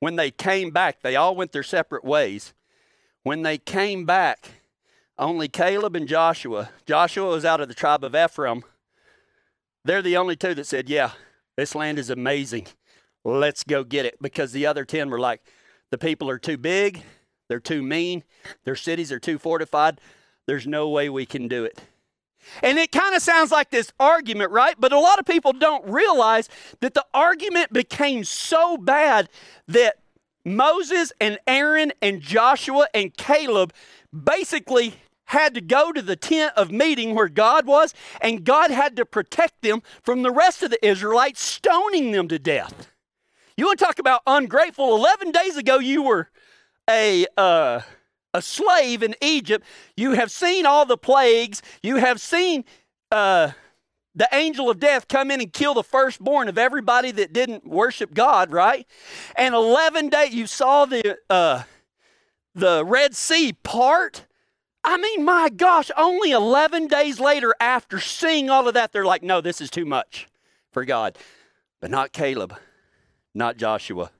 when 0.00 0.16
they 0.16 0.30
came 0.30 0.70
back, 0.70 1.02
they 1.02 1.16
all 1.16 1.36
went 1.36 1.52
their 1.52 1.62
separate 1.62 2.04
ways. 2.04 2.54
When 3.22 3.42
they 3.42 3.58
came 3.58 4.04
back, 4.04 4.50
only 5.18 5.48
Caleb 5.48 5.96
and 5.96 6.08
Joshua, 6.08 6.70
Joshua 6.86 7.28
was 7.28 7.44
out 7.44 7.60
of 7.60 7.68
the 7.68 7.74
tribe 7.74 8.04
of 8.04 8.14
Ephraim, 8.14 8.64
they're 9.84 10.02
the 10.02 10.16
only 10.16 10.36
two 10.36 10.54
that 10.54 10.66
said, 10.66 10.88
Yeah, 10.88 11.12
this 11.56 11.74
land 11.74 11.98
is 11.98 12.10
amazing. 12.10 12.66
Let's 13.24 13.64
go 13.64 13.84
get 13.84 14.06
it. 14.06 14.16
Because 14.20 14.52
the 14.52 14.66
other 14.66 14.84
10 14.84 15.10
were 15.10 15.20
like, 15.20 15.42
the 15.90 15.98
people 15.98 16.28
are 16.30 16.38
too 16.38 16.56
big, 16.56 17.02
they're 17.48 17.60
too 17.60 17.82
mean, 17.82 18.24
their 18.64 18.76
cities 18.76 19.12
are 19.12 19.18
too 19.18 19.38
fortified. 19.38 20.00
There's 20.46 20.66
no 20.66 20.88
way 20.88 21.08
we 21.08 21.26
can 21.26 21.48
do 21.48 21.64
it. 21.64 21.80
And 22.62 22.78
it 22.78 22.92
kind 22.92 23.14
of 23.14 23.22
sounds 23.22 23.50
like 23.50 23.70
this 23.70 23.92
argument, 23.98 24.50
right? 24.50 24.74
But 24.78 24.92
a 24.92 24.98
lot 24.98 25.18
of 25.18 25.24
people 25.24 25.52
don't 25.52 25.86
realize 25.88 26.48
that 26.80 26.94
the 26.94 27.04
argument 27.14 27.72
became 27.72 28.24
so 28.24 28.76
bad 28.76 29.28
that 29.68 29.96
Moses 30.44 31.12
and 31.20 31.38
Aaron 31.46 31.92
and 32.02 32.20
Joshua 32.20 32.88
and 32.92 33.16
Caleb 33.16 33.72
basically 34.12 34.94
had 35.26 35.54
to 35.54 35.60
go 35.62 35.90
to 35.90 36.02
the 36.02 36.16
tent 36.16 36.52
of 36.54 36.70
meeting 36.70 37.14
where 37.14 37.30
God 37.30 37.66
was, 37.66 37.94
and 38.20 38.44
God 38.44 38.70
had 38.70 38.94
to 38.96 39.06
protect 39.06 39.62
them 39.62 39.82
from 40.02 40.22
the 40.22 40.30
rest 40.30 40.62
of 40.62 40.70
the 40.70 40.86
Israelites 40.86 41.40
stoning 41.40 42.10
them 42.12 42.28
to 42.28 42.38
death. 42.38 42.90
You 43.56 43.66
want 43.66 43.78
to 43.78 43.84
talk 43.84 43.98
about 43.98 44.22
ungrateful? 44.26 44.96
11 44.96 45.30
days 45.30 45.56
ago, 45.56 45.78
you 45.78 46.02
were 46.02 46.28
a. 46.88 47.26
Uh, 47.36 47.80
a 48.34 48.42
slave 48.42 49.02
in 49.02 49.14
Egypt. 49.22 49.64
You 49.96 50.12
have 50.12 50.30
seen 50.30 50.66
all 50.66 50.84
the 50.84 50.98
plagues. 50.98 51.62
You 51.84 51.96
have 51.96 52.20
seen 52.20 52.64
uh, 53.12 53.52
the 54.14 54.28
angel 54.32 54.68
of 54.68 54.78
death 54.78 55.08
come 55.08 55.30
in 55.30 55.40
and 55.40 55.52
kill 55.52 55.74
the 55.74 55.84
firstborn 55.84 56.48
of 56.48 56.58
everybody 56.58 57.10
that 57.12 57.32
didn't 57.32 57.66
worship 57.66 58.12
God, 58.12 58.52
right? 58.52 58.86
And 59.36 59.54
11 59.54 60.08
days, 60.08 60.34
you 60.34 60.46
saw 60.46 60.84
the, 60.84 61.18
uh, 61.30 61.62
the 62.54 62.84
Red 62.84 63.14
Sea 63.14 63.52
part. 63.52 64.26
I 64.82 64.98
mean, 64.98 65.24
my 65.24 65.48
gosh, 65.48 65.90
only 65.96 66.32
11 66.32 66.88
days 66.88 67.18
later, 67.18 67.54
after 67.58 67.98
seeing 68.00 68.50
all 68.50 68.68
of 68.68 68.74
that, 68.74 68.92
they're 68.92 69.06
like, 69.06 69.22
no, 69.22 69.40
this 69.40 69.60
is 69.60 69.70
too 69.70 69.86
much 69.86 70.28
for 70.72 70.84
God. 70.84 71.16
But 71.80 71.90
not 71.90 72.12
Caleb, 72.12 72.54
not 73.34 73.56
Joshua. 73.56 74.10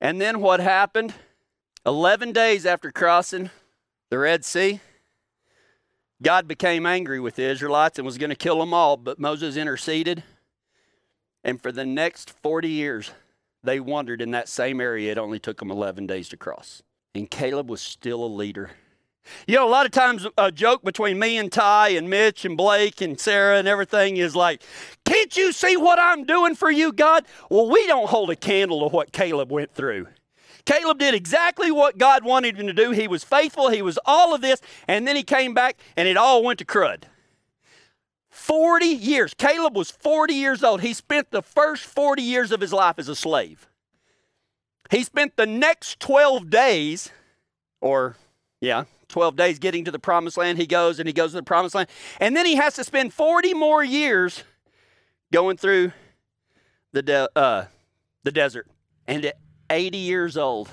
And 0.00 0.20
then 0.20 0.40
what 0.40 0.60
happened? 0.60 1.14
11 1.86 2.32
days 2.32 2.66
after 2.66 2.90
crossing 2.90 3.50
the 4.10 4.18
Red 4.18 4.44
Sea, 4.44 4.80
God 6.20 6.48
became 6.48 6.84
angry 6.84 7.20
with 7.20 7.36
the 7.36 7.44
Israelites 7.44 7.98
and 7.98 8.04
was 8.04 8.18
going 8.18 8.30
to 8.30 8.36
kill 8.36 8.58
them 8.58 8.74
all, 8.74 8.96
but 8.96 9.20
Moses 9.20 9.56
interceded. 9.56 10.24
And 11.44 11.62
for 11.62 11.70
the 11.70 11.86
next 11.86 12.30
40 12.42 12.68
years, 12.68 13.12
they 13.62 13.80
wandered 13.80 14.20
in 14.20 14.32
that 14.32 14.48
same 14.48 14.80
area. 14.80 15.12
It 15.12 15.18
only 15.18 15.38
took 15.38 15.58
them 15.58 15.70
11 15.70 16.06
days 16.06 16.28
to 16.30 16.36
cross. 16.36 16.82
And 17.14 17.30
Caleb 17.30 17.70
was 17.70 17.80
still 17.80 18.24
a 18.24 18.26
leader. 18.26 18.70
You 19.46 19.56
know, 19.56 19.68
a 19.68 19.70
lot 19.70 19.86
of 19.86 19.92
times 19.92 20.26
a 20.36 20.52
joke 20.52 20.82
between 20.82 21.18
me 21.18 21.36
and 21.38 21.50
Ty 21.50 21.90
and 21.90 22.08
Mitch 22.08 22.44
and 22.44 22.56
Blake 22.56 23.00
and 23.00 23.18
Sarah 23.18 23.58
and 23.58 23.68
everything 23.68 24.16
is 24.16 24.36
like, 24.36 24.62
Can't 25.04 25.36
you 25.36 25.52
see 25.52 25.76
what 25.76 25.98
I'm 25.98 26.24
doing 26.24 26.54
for 26.54 26.70
you, 26.70 26.92
God? 26.92 27.24
Well, 27.50 27.68
we 27.68 27.86
don't 27.86 28.08
hold 28.08 28.30
a 28.30 28.36
candle 28.36 28.80
to 28.80 28.94
what 28.94 29.12
Caleb 29.12 29.50
went 29.50 29.72
through. 29.72 30.08
Caleb 30.64 30.98
did 30.98 31.14
exactly 31.14 31.70
what 31.70 31.96
God 31.96 32.24
wanted 32.24 32.58
him 32.58 32.66
to 32.66 32.74
do. 32.74 32.90
He 32.90 33.08
was 33.08 33.24
faithful, 33.24 33.70
he 33.70 33.80
was 33.80 33.98
all 34.04 34.34
of 34.34 34.42
this, 34.42 34.60
and 34.86 35.08
then 35.08 35.16
he 35.16 35.22
came 35.22 35.54
back 35.54 35.78
and 35.96 36.06
it 36.06 36.18
all 36.18 36.42
went 36.42 36.58
to 36.58 36.64
crud. 36.66 37.04
40 38.30 38.86
years. 38.86 39.34
Caleb 39.34 39.74
was 39.74 39.90
40 39.90 40.34
years 40.34 40.62
old. 40.62 40.82
He 40.82 40.92
spent 40.92 41.30
the 41.30 41.42
first 41.42 41.84
40 41.84 42.22
years 42.22 42.52
of 42.52 42.60
his 42.60 42.72
life 42.72 42.98
as 42.98 43.08
a 43.08 43.16
slave. 43.16 43.66
He 44.90 45.02
spent 45.02 45.36
the 45.36 45.46
next 45.46 46.00
12 46.00 46.48
days, 46.48 47.10
or 47.80 48.16
yeah, 48.60 48.84
12 49.08 49.36
days 49.36 49.58
getting 49.58 49.84
to 49.84 49.90
the 49.90 49.98
promised 49.98 50.36
land. 50.36 50.58
He 50.58 50.66
goes 50.66 50.98
and 50.98 51.06
he 51.06 51.12
goes 51.12 51.30
to 51.30 51.36
the 51.36 51.42
promised 51.42 51.74
land. 51.74 51.88
And 52.20 52.36
then 52.36 52.46
he 52.46 52.56
has 52.56 52.74
to 52.74 52.84
spend 52.84 53.12
40 53.12 53.54
more 53.54 53.82
years 53.82 54.44
going 55.32 55.56
through 55.56 55.92
the, 56.92 57.02
de- 57.02 57.30
uh, 57.36 57.66
the 58.24 58.32
desert. 58.32 58.68
And 59.06 59.24
at 59.24 59.38
80 59.70 59.98
years 59.98 60.36
old, 60.36 60.68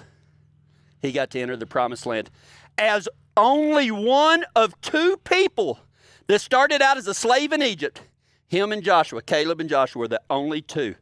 he 1.01 1.11
got 1.11 1.29
to 1.31 1.39
enter 1.39 1.55
the 1.55 1.65
promised 1.65 2.05
land 2.05 2.29
as 2.77 3.07
only 3.37 3.91
one 3.91 4.45
of 4.55 4.79
two 4.81 5.17
people 5.23 5.79
that 6.27 6.39
started 6.39 6.81
out 6.81 6.97
as 6.97 7.07
a 7.07 7.13
slave 7.13 7.53
in 7.53 7.61
Egypt. 7.61 8.01
Him 8.47 8.71
and 8.71 8.83
Joshua, 8.83 9.21
Caleb 9.21 9.59
and 9.59 9.69
Joshua, 9.69 10.01
were 10.01 10.07
the 10.07 10.21
only 10.29 10.61
two 10.61 10.95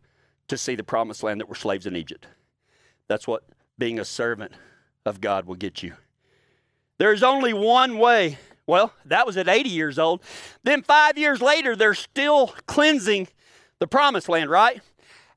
to 0.48 0.58
see 0.58 0.76
the 0.76 0.84
promised 0.84 1.24
land 1.24 1.40
that 1.40 1.50
were 1.50 1.56
slaves 1.56 1.86
in 1.86 1.96
Egypt. 1.96 2.28
That's 3.08 3.28
what 3.28 3.44
being 3.78 4.00
a 4.00 4.06
servant 4.06 4.54
of 5.06 5.22
God 5.22 5.46
will 5.46 5.56
get 5.56 5.84
you. 5.84 5.94
There's 7.04 7.22
only 7.22 7.52
one 7.52 7.98
way. 7.98 8.38
Well, 8.66 8.94
that 9.04 9.28
was 9.28 9.36
at 9.36 9.50
80 9.50 9.70
years 9.70 10.00
old. 10.00 10.24
Then 10.64 10.82
five 10.82 11.18
years 11.18 11.42
later, 11.42 11.76
they're 11.76 11.94
still 11.94 12.56
cleansing 12.66 13.28
the 13.80 13.88
promised 13.88 14.30
land, 14.30 14.50
right? 14.50 14.80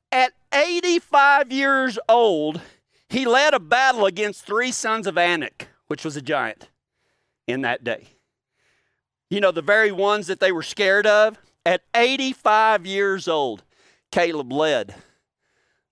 At 0.09 0.31
85 0.53 1.51
years 1.51 1.99
old, 2.07 2.61
he 3.09 3.25
led 3.25 3.53
a 3.53 3.59
battle 3.59 4.05
against 4.05 4.45
three 4.45 4.71
sons 4.71 5.07
of 5.07 5.17
Anak, 5.17 5.67
which 5.87 6.05
was 6.05 6.15
a 6.15 6.21
giant 6.21 6.69
in 7.47 7.63
that 7.63 7.83
day. 7.83 8.11
You 9.29 9.41
know, 9.41 9.51
the 9.51 9.61
very 9.61 9.91
ones 9.91 10.27
that 10.27 10.39
they 10.39 10.53
were 10.53 10.63
scared 10.63 11.05
of. 11.05 11.37
At 11.65 11.81
85 11.93 12.85
years 12.85 13.27
old, 13.27 13.65
Caleb 14.09 14.53
led 14.53 14.95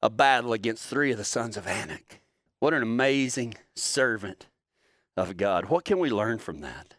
a 0.02 0.10
battle 0.10 0.54
against 0.54 0.88
three 0.88 1.12
of 1.12 1.18
the 1.18 1.26
sons 1.26 1.58
of 1.58 1.68
Anak. 1.68 2.22
What 2.60 2.74
an 2.74 2.82
amazing 2.82 3.56
servant 3.76 4.48
of 5.18 5.38
God. 5.38 5.66
What 5.66 5.86
can 5.86 6.00
we 6.00 6.10
learn 6.10 6.40
from 6.40 6.62
that? 6.62 6.96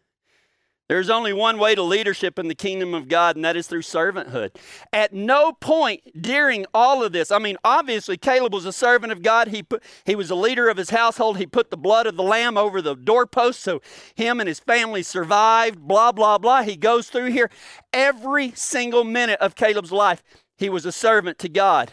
There's 0.88 1.10
only 1.10 1.32
one 1.32 1.58
way 1.58 1.74
to 1.74 1.82
leadership 1.82 2.38
in 2.38 2.46
the 2.46 2.54
kingdom 2.54 2.94
of 2.94 3.08
God, 3.08 3.34
and 3.34 3.44
that 3.44 3.56
is 3.56 3.66
through 3.66 3.82
servanthood. 3.82 4.54
At 4.92 5.12
no 5.12 5.52
point 5.52 6.02
during 6.20 6.64
all 6.72 7.02
of 7.02 7.12
this, 7.12 7.32
I 7.32 7.40
mean, 7.40 7.56
obviously 7.64 8.16
Caleb 8.16 8.54
was 8.54 8.66
a 8.66 8.72
servant 8.72 9.10
of 9.10 9.20
God. 9.20 9.48
He 9.48 9.64
put, 9.64 9.82
he 10.04 10.14
was 10.14 10.30
a 10.30 10.36
leader 10.36 10.68
of 10.68 10.76
his 10.76 10.90
household. 10.90 11.38
He 11.38 11.46
put 11.46 11.70
the 11.70 11.76
blood 11.76 12.06
of 12.06 12.16
the 12.16 12.22
lamb 12.22 12.56
over 12.56 12.80
the 12.80 12.94
doorpost 12.94 13.60
so 13.60 13.82
him 14.14 14.38
and 14.38 14.46
his 14.46 14.60
family 14.60 15.02
survived. 15.02 15.80
Blah 15.80 16.12
blah 16.12 16.38
blah. 16.38 16.62
He 16.62 16.76
goes 16.76 17.08
through 17.08 17.32
here 17.32 17.50
every 17.92 18.52
single 18.52 19.02
minute 19.02 19.40
of 19.40 19.56
Caleb's 19.56 19.92
life. 19.92 20.22
He 20.56 20.68
was 20.68 20.86
a 20.86 20.92
servant 20.92 21.38
to 21.40 21.48
God. 21.48 21.90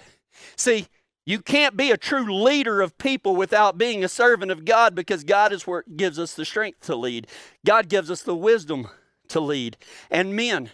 See, 0.56 0.88
you 1.26 1.40
can't 1.40 1.78
be 1.78 1.92
a 1.92 1.98
true 1.98 2.34
leader 2.34 2.82
of 2.82 2.98
people 2.98 3.36
without 3.36 3.78
being 3.78 4.04
a 4.04 4.10
servant 4.10 4.52
of 4.52 4.66
God 4.66 4.94
because 4.94 5.24
God 5.24 5.54
is 5.54 5.66
what 5.66 5.96
gives 5.96 6.20
us 6.20 6.34
the 6.34 6.46
strength 6.46 6.82
to 6.82 6.96
lead. 6.96 7.28
God 7.66 7.88
gives 7.88 8.12
us 8.12 8.22
the 8.22 8.36
wisdom 8.36 8.90
to 9.30 9.40
lead. 9.40 9.78
And 10.12 10.36
men, 10.36 10.70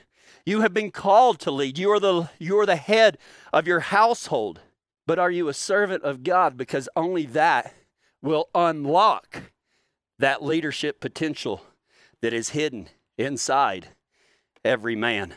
you 0.46 0.62
have 0.62 0.74
been 0.74 0.90
called 0.90 1.40
to 1.42 1.52
lead. 1.52 1.78
You 1.78 1.92
are 1.92 2.00
the, 2.00 2.30
you 2.40 2.60
are 2.60 2.66
the 2.66 2.76
head 2.76 3.20
of 3.54 3.68
your 3.68 3.82
household. 3.82 4.62
But 5.06 5.20
are 5.20 5.32
you 5.32 5.48
a 5.48 5.54
servant 5.54 6.04
of 6.04 6.24
God? 6.24 6.58
Because 6.58 6.90
only 6.96 7.26
that 7.28 7.74
will 8.22 8.50
unlock 8.56 9.52
that 10.18 10.44
leadership 10.44 11.00
potential 11.00 11.62
that 12.22 12.34
is 12.34 12.50
hidden 12.50 12.90
inside 13.18 13.90
every 14.66 14.96
man. 14.96 15.34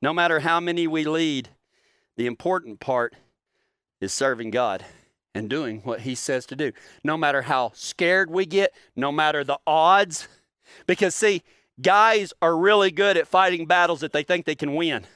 No 0.00 0.12
matter 0.12 0.40
how 0.40 0.58
many 0.58 0.86
we 0.86 1.04
lead, 1.04 1.50
the 2.16 2.26
important 2.26 2.80
part 2.80 3.14
is 4.02 4.12
serving 4.12 4.50
God 4.50 4.84
and 5.34 5.48
doing 5.48 5.80
what 5.84 6.00
He 6.00 6.14
says 6.14 6.44
to 6.46 6.56
do. 6.56 6.72
No 7.04 7.16
matter 7.16 7.42
how 7.42 7.70
scared 7.74 8.30
we 8.30 8.44
get, 8.44 8.74
no 8.96 9.12
matter 9.12 9.44
the 9.44 9.58
odds. 9.66 10.28
Because, 10.86 11.14
see, 11.14 11.42
guys 11.80 12.32
are 12.42 12.56
really 12.56 12.90
good 12.90 13.16
at 13.16 13.28
fighting 13.28 13.66
battles 13.66 14.00
that 14.00 14.12
they 14.12 14.24
think 14.24 14.44
they 14.44 14.54
can 14.54 14.74
win. 14.74 15.06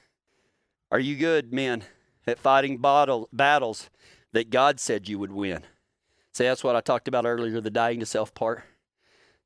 Are 0.91 1.01
you 1.01 1.17
good, 1.17 1.53
men, 1.53 1.83
at 2.27 2.39
fighting 2.39 2.79
battle, 2.79 3.29
battles 3.33 3.91
that 4.33 4.51
God 4.51 4.79
said 4.79 5.09
you 5.09 5.19
would 5.19 5.33
win? 5.33 5.63
See, 6.33 6.45
that's 6.45 6.63
what 6.63 6.77
I 6.77 6.81
talked 6.81 7.09
about 7.09 7.27
earlier 7.27 7.61
the 7.61 7.71
dying 7.71 8.01
to 8.01 8.07
self 8.07 8.33
part. 8.35 8.63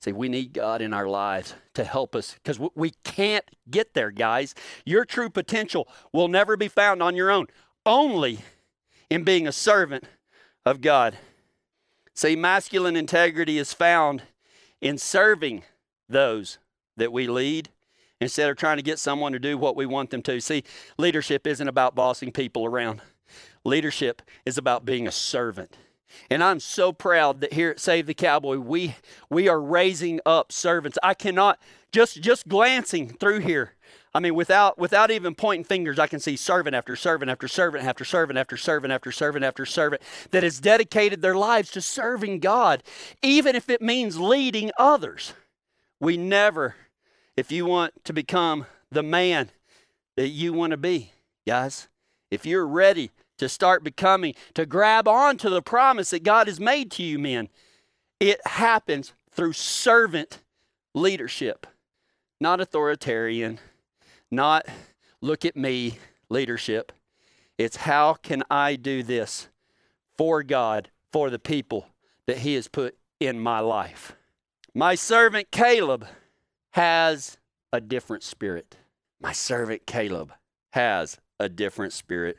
See, 0.00 0.12
we 0.12 0.28
need 0.28 0.52
God 0.52 0.82
in 0.82 0.92
our 0.92 1.06
lives 1.06 1.54
to 1.74 1.84
help 1.84 2.14
us 2.14 2.34
because 2.34 2.58
we 2.74 2.92
can't 3.04 3.44
get 3.70 3.94
there, 3.94 4.10
guys. 4.10 4.54
Your 4.84 5.04
true 5.04 5.30
potential 5.30 5.88
will 6.12 6.28
never 6.28 6.56
be 6.56 6.68
found 6.68 7.02
on 7.02 7.16
your 7.16 7.30
own. 7.30 7.46
Only 7.86 8.40
in 9.10 9.24
being 9.24 9.46
a 9.46 9.52
servant 9.52 10.04
of 10.64 10.80
God. 10.80 11.18
See, 12.14 12.36
masculine 12.36 12.96
integrity 12.96 13.58
is 13.58 13.74
found 13.74 14.22
in 14.80 14.96
serving 14.96 15.64
those 16.08 16.58
that 16.96 17.12
we 17.12 17.26
lead 17.26 17.68
instead 18.20 18.50
of 18.50 18.56
trying 18.56 18.76
to 18.76 18.82
get 18.82 18.98
someone 18.98 19.32
to 19.32 19.38
do 19.38 19.58
what 19.58 19.76
we 19.76 19.86
want 19.86 20.10
them 20.10 20.22
to. 20.22 20.40
See, 20.40 20.64
leadership 20.98 21.46
isn't 21.46 21.68
about 21.68 21.94
bossing 21.94 22.32
people 22.32 22.64
around, 22.64 23.00
leadership 23.64 24.22
is 24.46 24.56
about 24.56 24.84
being 24.84 25.06
a 25.06 25.12
servant. 25.12 25.76
And 26.28 26.42
I'm 26.42 26.60
so 26.60 26.92
proud 26.92 27.40
that 27.40 27.52
here 27.52 27.70
at 27.70 27.80
Save 27.80 28.06
the 28.06 28.14
Cowboy, 28.14 28.58
we, 28.58 28.96
we 29.28 29.48
are 29.48 29.60
raising 29.60 30.20
up 30.26 30.50
servants. 30.50 30.98
I 31.02 31.14
cannot, 31.14 31.60
just, 31.92 32.20
just 32.20 32.48
glancing 32.48 33.10
through 33.10 33.40
here, 33.40 33.74
I 34.12 34.18
mean, 34.18 34.34
without 34.34 34.76
without 34.76 35.10
even 35.10 35.34
pointing 35.34 35.64
fingers, 35.64 35.98
I 35.98 36.08
can 36.08 36.18
see 36.18 36.36
servant 36.36 36.74
after 36.74 36.96
servant 36.96 37.30
after 37.30 37.46
servant 37.46 37.84
after 37.84 38.04
servant 38.04 38.38
after 38.38 38.56
servant 38.56 38.92
after 38.92 39.12
servant 39.12 39.44
after 39.44 39.64
servant 39.64 40.02
that 40.32 40.42
has 40.42 40.58
dedicated 40.58 41.22
their 41.22 41.36
lives 41.36 41.70
to 41.72 41.80
serving 41.80 42.40
God, 42.40 42.82
even 43.22 43.54
if 43.54 43.70
it 43.70 43.80
means 43.80 44.18
leading 44.18 44.72
others. 44.76 45.34
We 46.00 46.16
never, 46.16 46.74
if 47.36 47.52
you 47.52 47.66
want 47.66 48.04
to 48.04 48.12
become 48.12 48.66
the 48.90 49.04
man 49.04 49.50
that 50.16 50.28
you 50.28 50.52
want 50.52 50.72
to 50.72 50.76
be, 50.76 51.12
guys, 51.46 51.88
if 52.32 52.44
you're 52.44 52.66
ready 52.66 53.12
to 53.38 53.48
start 53.48 53.84
becoming, 53.84 54.34
to 54.54 54.66
grab 54.66 55.06
on 55.06 55.36
to 55.38 55.48
the 55.48 55.62
promise 55.62 56.10
that 56.10 56.24
God 56.24 56.48
has 56.48 56.58
made 56.58 56.90
to 56.92 57.02
you, 57.04 57.18
men, 57.18 57.48
it 58.18 58.44
happens 58.46 59.12
through 59.30 59.52
servant 59.52 60.40
leadership, 60.94 61.66
not 62.40 62.60
authoritarian 62.60 63.60
not 64.30 64.66
look 65.20 65.44
at 65.44 65.56
me 65.56 65.98
leadership. 66.28 66.92
It's 67.58 67.76
how 67.76 68.14
can 68.14 68.42
I 68.50 68.76
do 68.76 69.02
this 69.02 69.48
for 70.16 70.42
God, 70.42 70.90
for 71.12 71.30
the 71.30 71.38
people 71.38 71.86
that 72.26 72.38
He 72.38 72.54
has 72.54 72.68
put 72.68 72.96
in 73.18 73.38
my 73.40 73.60
life. 73.60 74.16
My 74.74 74.94
servant 74.94 75.50
Caleb 75.50 76.06
has 76.70 77.38
a 77.72 77.80
different 77.80 78.22
spirit. 78.22 78.76
My 79.20 79.32
servant 79.32 79.86
Caleb 79.86 80.32
has 80.70 81.18
a 81.38 81.48
different 81.48 81.92
spirit. 81.92 82.38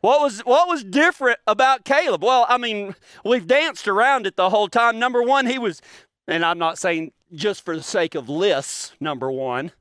What 0.00 0.20
was 0.20 0.40
what 0.40 0.68
was 0.68 0.84
different 0.84 1.38
about 1.46 1.84
Caleb? 1.84 2.22
Well, 2.22 2.46
I 2.48 2.58
mean, 2.58 2.94
we've 3.24 3.46
danced 3.46 3.88
around 3.88 4.26
it 4.26 4.36
the 4.36 4.50
whole 4.50 4.68
time. 4.68 4.98
Number 4.98 5.22
one, 5.22 5.46
he 5.46 5.58
was, 5.58 5.82
and 6.26 6.44
I'm 6.44 6.58
not 6.58 6.78
saying 6.78 7.12
just 7.32 7.64
for 7.64 7.76
the 7.76 7.82
sake 7.82 8.14
of 8.14 8.28
lists, 8.28 8.92
number 9.00 9.30
one, 9.30 9.72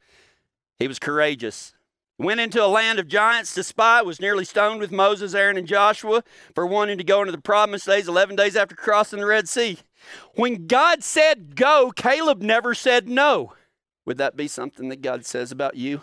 he 0.80 0.88
was 0.88 1.00
courageous. 1.00 1.74
Went 2.20 2.40
into 2.40 2.64
a 2.64 2.68
land 2.68 3.00
of 3.00 3.08
giants 3.08 3.54
to 3.56 3.64
spy, 3.64 4.02
was 4.02 4.22
nearly 4.22 4.46
stoned 4.46 4.80
with 4.80 4.92
Moses, 4.92 5.34
Aaron, 5.34 5.58
and 5.58 5.68
Joshua 5.68 6.24
for 6.54 6.66
wanting 6.66 7.00
to 7.00 7.04
go 7.04 7.22
into 7.22 7.32
the 7.32 7.42
promised 7.42 7.88
days 7.88 8.08
11 8.08 8.36
days 8.36 8.56
after 8.56 8.76
crossing 8.76 9.20
the 9.20 9.26
Red 9.26 9.50
Sea. 9.50 9.80
When 10.36 10.68
God 10.68 11.04
said 11.04 11.56
go, 11.56 11.92
Caleb 11.96 12.42
never 12.42 12.74
said 12.74 13.08
no. 13.08 13.54
Would 14.06 14.18
that 14.18 14.36
be 14.36 14.48
something 14.48 14.90
that 14.90 15.02
God 15.02 15.26
says 15.26 15.52
about 15.52 15.76
you? 15.76 16.02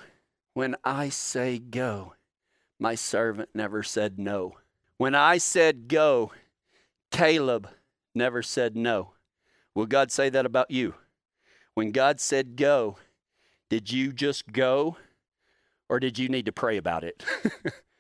When 0.55 0.75
I 0.85 1.11
say 1.11 1.59
go, 1.59 2.15
my 2.79 2.95
servant 2.95 3.50
never 3.55 3.83
said 3.83 4.19
no. 4.19 4.55
When 4.97 5.15
I 5.15 5.39
said 5.39 5.87
go, 5.87 6.33
Caleb 7.11 7.69
never 8.15 8.43
said 8.43 8.75
no. 8.75 9.12
Will 9.75 9.87
God 9.87 10.11
say 10.11 10.29
that 10.31 10.47
about 10.47 10.71
you? 10.71 10.95
When 11.75 11.93
God 11.93 12.21
said 12.21 12.57
go, 12.57 12.99
did 13.71 13.91
you 13.91 14.12
just 14.12 14.53
go 14.53 14.97
or 15.89 15.99
did 15.99 16.19
you 16.19 16.29
need 16.29 16.45
to 16.47 16.53
pray 16.53 16.77
about 16.77 17.05
it? 17.05 17.25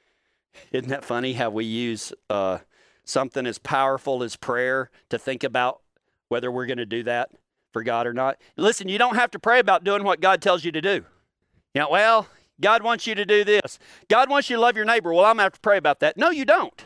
Isn't 0.72 0.90
that 0.90 1.04
funny 1.04 1.32
how 1.32 1.48
we 1.48 1.64
use 1.64 2.12
uh, 2.28 2.58
something 3.04 3.46
as 3.46 3.58
powerful 3.58 4.22
as 4.22 4.36
prayer 4.36 4.90
to 5.08 5.18
think 5.18 5.42
about 5.42 5.80
whether 6.28 6.50
we're 6.50 6.66
going 6.66 6.78
to 6.78 6.86
do 6.86 7.04
that 7.04 7.30
for 7.72 7.82
God 7.82 8.06
or 8.06 8.12
not? 8.12 8.38
Listen, 8.56 8.88
you 8.88 8.98
don't 8.98 9.14
have 9.14 9.30
to 9.30 9.38
pray 9.38 9.60
about 9.60 9.84
doing 9.84 10.04
what 10.04 10.20
God 10.20 10.42
tells 10.42 10.64
you 10.64 10.72
to 10.72 10.82
do. 10.82 11.04
You 11.72 11.80
know, 11.82 11.88
well, 11.90 12.26
God 12.60 12.82
wants 12.82 13.06
you 13.06 13.14
to 13.14 13.24
do 13.24 13.44
this. 13.44 13.78
God 14.08 14.28
wants 14.28 14.50
you 14.50 14.56
to 14.56 14.62
love 14.62 14.76
your 14.76 14.84
neighbor. 14.84 15.14
Well, 15.14 15.24
I'm 15.24 15.36
going 15.36 15.38
to 15.38 15.44
have 15.44 15.52
to 15.54 15.60
pray 15.60 15.78
about 15.78 16.00
that. 16.00 16.16
No, 16.16 16.30
you 16.30 16.44
don't. 16.44 16.84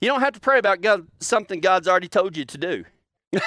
You 0.00 0.08
don't 0.08 0.20
have 0.20 0.34
to 0.34 0.40
pray 0.40 0.58
about 0.58 0.80
God, 0.80 1.08
something 1.20 1.60
God's 1.60 1.88
already 1.88 2.08
told 2.08 2.36
you 2.36 2.44
to 2.44 2.58
do. 2.58 2.84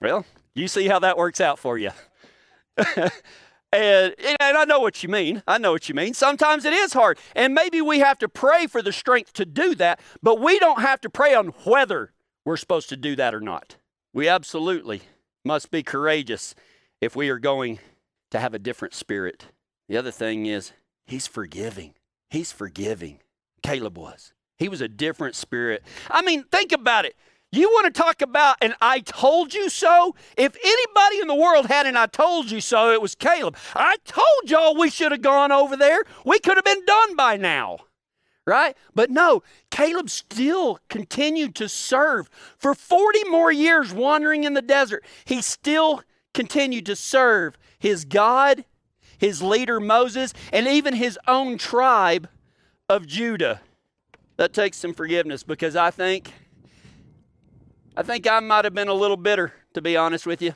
well, 0.00 0.24
you 0.54 0.68
see 0.68 0.88
how 0.88 0.98
that 1.00 1.16
works 1.16 1.40
out 1.40 1.58
for 1.58 1.78
you. 1.78 1.90
and, 2.76 3.10
and 3.72 4.36
I 4.40 4.64
know 4.66 4.80
what 4.80 5.02
you 5.02 5.08
mean. 5.08 5.42
I 5.46 5.58
know 5.58 5.72
what 5.72 5.88
you 5.88 5.94
mean. 5.94 6.14
Sometimes 6.14 6.64
it 6.64 6.72
is 6.72 6.92
hard. 6.92 7.18
And 7.34 7.54
maybe 7.54 7.80
we 7.80 8.00
have 8.00 8.18
to 8.18 8.28
pray 8.28 8.66
for 8.66 8.82
the 8.82 8.92
strength 8.92 9.32
to 9.34 9.44
do 9.44 9.74
that, 9.76 10.00
but 10.22 10.40
we 10.40 10.58
don't 10.58 10.80
have 10.80 11.00
to 11.02 11.10
pray 11.10 11.34
on 11.34 11.48
whether 11.64 12.12
we're 12.44 12.56
supposed 12.56 12.88
to 12.90 12.96
do 12.96 13.16
that 13.16 13.34
or 13.34 13.40
not. 13.40 13.76
We 14.12 14.28
absolutely 14.28 15.02
must 15.44 15.70
be 15.70 15.82
courageous 15.82 16.54
if 17.00 17.16
we 17.16 17.28
are 17.30 17.38
going 17.38 17.78
to 18.30 18.38
have 18.38 18.54
a 18.54 18.58
different 18.58 18.94
spirit. 18.94 19.46
The 19.88 19.96
other 19.96 20.10
thing 20.10 20.46
is, 20.46 20.72
he's 21.06 21.26
forgiving. 21.26 21.94
He's 22.30 22.52
forgiving. 22.52 23.20
Caleb 23.62 23.98
was. 23.98 24.32
He 24.58 24.68
was 24.68 24.80
a 24.80 24.88
different 24.88 25.34
spirit. 25.34 25.82
I 26.10 26.22
mean, 26.22 26.44
think 26.44 26.72
about 26.72 27.04
it. 27.04 27.16
You 27.54 27.68
want 27.68 27.94
to 27.94 28.00
talk 28.00 28.22
about 28.22 28.56
an 28.62 28.74
I 28.80 29.00
told 29.00 29.52
you 29.52 29.68
so? 29.68 30.16
If 30.38 30.56
anybody 30.64 31.20
in 31.20 31.28
the 31.28 31.34
world 31.34 31.66
had 31.66 31.86
an 31.86 31.98
I 31.98 32.06
told 32.06 32.50
you 32.50 32.62
so, 32.62 32.90
it 32.90 33.02
was 33.02 33.14
Caleb. 33.14 33.56
I 33.74 33.96
told 34.06 34.50
y'all 34.50 34.74
we 34.74 34.88
should 34.88 35.12
have 35.12 35.20
gone 35.20 35.52
over 35.52 35.76
there. 35.76 36.02
We 36.24 36.38
could 36.38 36.56
have 36.56 36.64
been 36.64 36.84
done 36.86 37.14
by 37.14 37.36
now. 37.36 37.80
Right? 38.46 38.74
But 38.94 39.10
no, 39.10 39.42
Caleb 39.70 40.08
still 40.08 40.80
continued 40.88 41.54
to 41.56 41.68
serve 41.68 42.30
for 42.56 42.74
40 42.74 43.28
more 43.28 43.52
years 43.52 43.92
wandering 43.92 44.44
in 44.44 44.54
the 44.54 44.62
desert. 44.62 45.04
He 45.26 45.42
still 45.42 46.02
continued 46.32 46.86
to 46.86 46.96
serve 46.96 47.58
his 47.78 48.06
God, 48.06 48.64
his 49.18 49.42
leader 49.42 49.78
Moses, 49.78 50.32
and 50.52 50.66
even 50.66 50.94
his 50.94 51.18
own 51.28 51.58
tribe 51.58 52.28
of 52.88 53.06
Judah. 53.06 53.60
That 54.38 54.54
takes 54.54 54.78
some 54.78 54.94
forgiveness 54.94 55.42
because 55.42 55.76
I 55.76 55.90
think 55.90 56.32
I 57.96 58.02
think 58.02 58.26
I 58.26 58.40
might 58.40 58.64
have 58.64 58.74
been 58.74 58.88
a 58.88 58.94
little 58.94 59.16
bitter, 59.16 59.52
to 59.74 59.82
be 59.82 59.96
honest 59.96 60.26
with 60.26 60.40
you. 60.40 60.54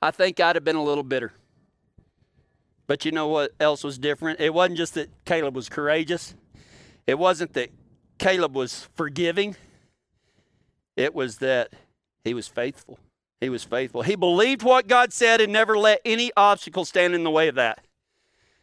I 0.00 0.10
think 0.10 0.40
I'd 0.40 0.56
have 0.56 0.64
been 0.64 0.76
a 0.76 0.82
little 0.82 1.04
bitter. 1.04 1.32
But 2.86 3.04
you 3.04 3.12
know 3.12 3.28
what 3.28 3.52
else 3.58 3.82
was 3.84 3.98
different? 3.98 4.40
It 4.40 4.54
wasn't 4.54 4.78
just 4.78 4.94
that 4.94 5.10
Caleb 5.24 5.54
was 5.54 5.68
courageous, 5.68 6.34
it 7.06 7.18
wasn't 7.18 7.52
that 7.54 7.70
Caleb 8.18 8.54
was 8.54 8.88
forgiving, 8.94 9.56
it 10.96 11.14
was 11.14 11.38
that 11.38 11.72
he 12.24 12.34
was 12.34 12.48
faithful. 12.48 12.98
He 13.40 13.50
was 13.50 13.64
faithful. 13.64 14.00
He 14.00 14.16
believed 14.16 14.62
what 14.62 14.88
God 14.88 15.12
said 15.12 15.42
and 15.42 15.52
never 15.52 15.76
let 15.76 16.00
any 16.06 16.32
obstacle 16.38 16.86
stand 16.86 17.14
in 17.14 17.22
the 17.22 17.30
way 17.30 17.48
of 17.48 17.56
that. 17.56 17.84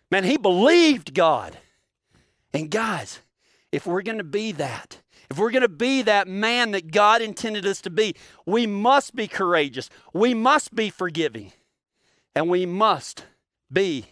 Man, 0.09 0.23
he 0.23 0.35
believed 0.35 1.13
God. 1.13 1.57
And 2.53 2.71
guys, 2.71 3.19
if 3.71 3.85
we're 3.85 4.01
going 4.01 4.17
to 4.17 4.23
be 4.23 4.51
that, 4.53 4.97
if 5.33 5.39
we're 5.39 5.49
going 5.49 5.63
to 5.63 5.67
be 5.67 6.03
that 6.03 6.27
man 6.27 6.71
that 6.71 6.91
God 6.91 7.19
intended 7.19 7.65
us 7.65 7.81
to 7.81 7.89
be, 7.89 8.15
we 8.45 8.67
must 8.67 9.15
be 9.15 9.27
courageous. 9.27 9.89
We 10.13 10.35
must 10.35 10.75
be 10.75 10.91
forgiving. 10.91 11.53
And 12.35 12.49
we 12.49 12.67
must 12.67 13.25
be 13.71 14.05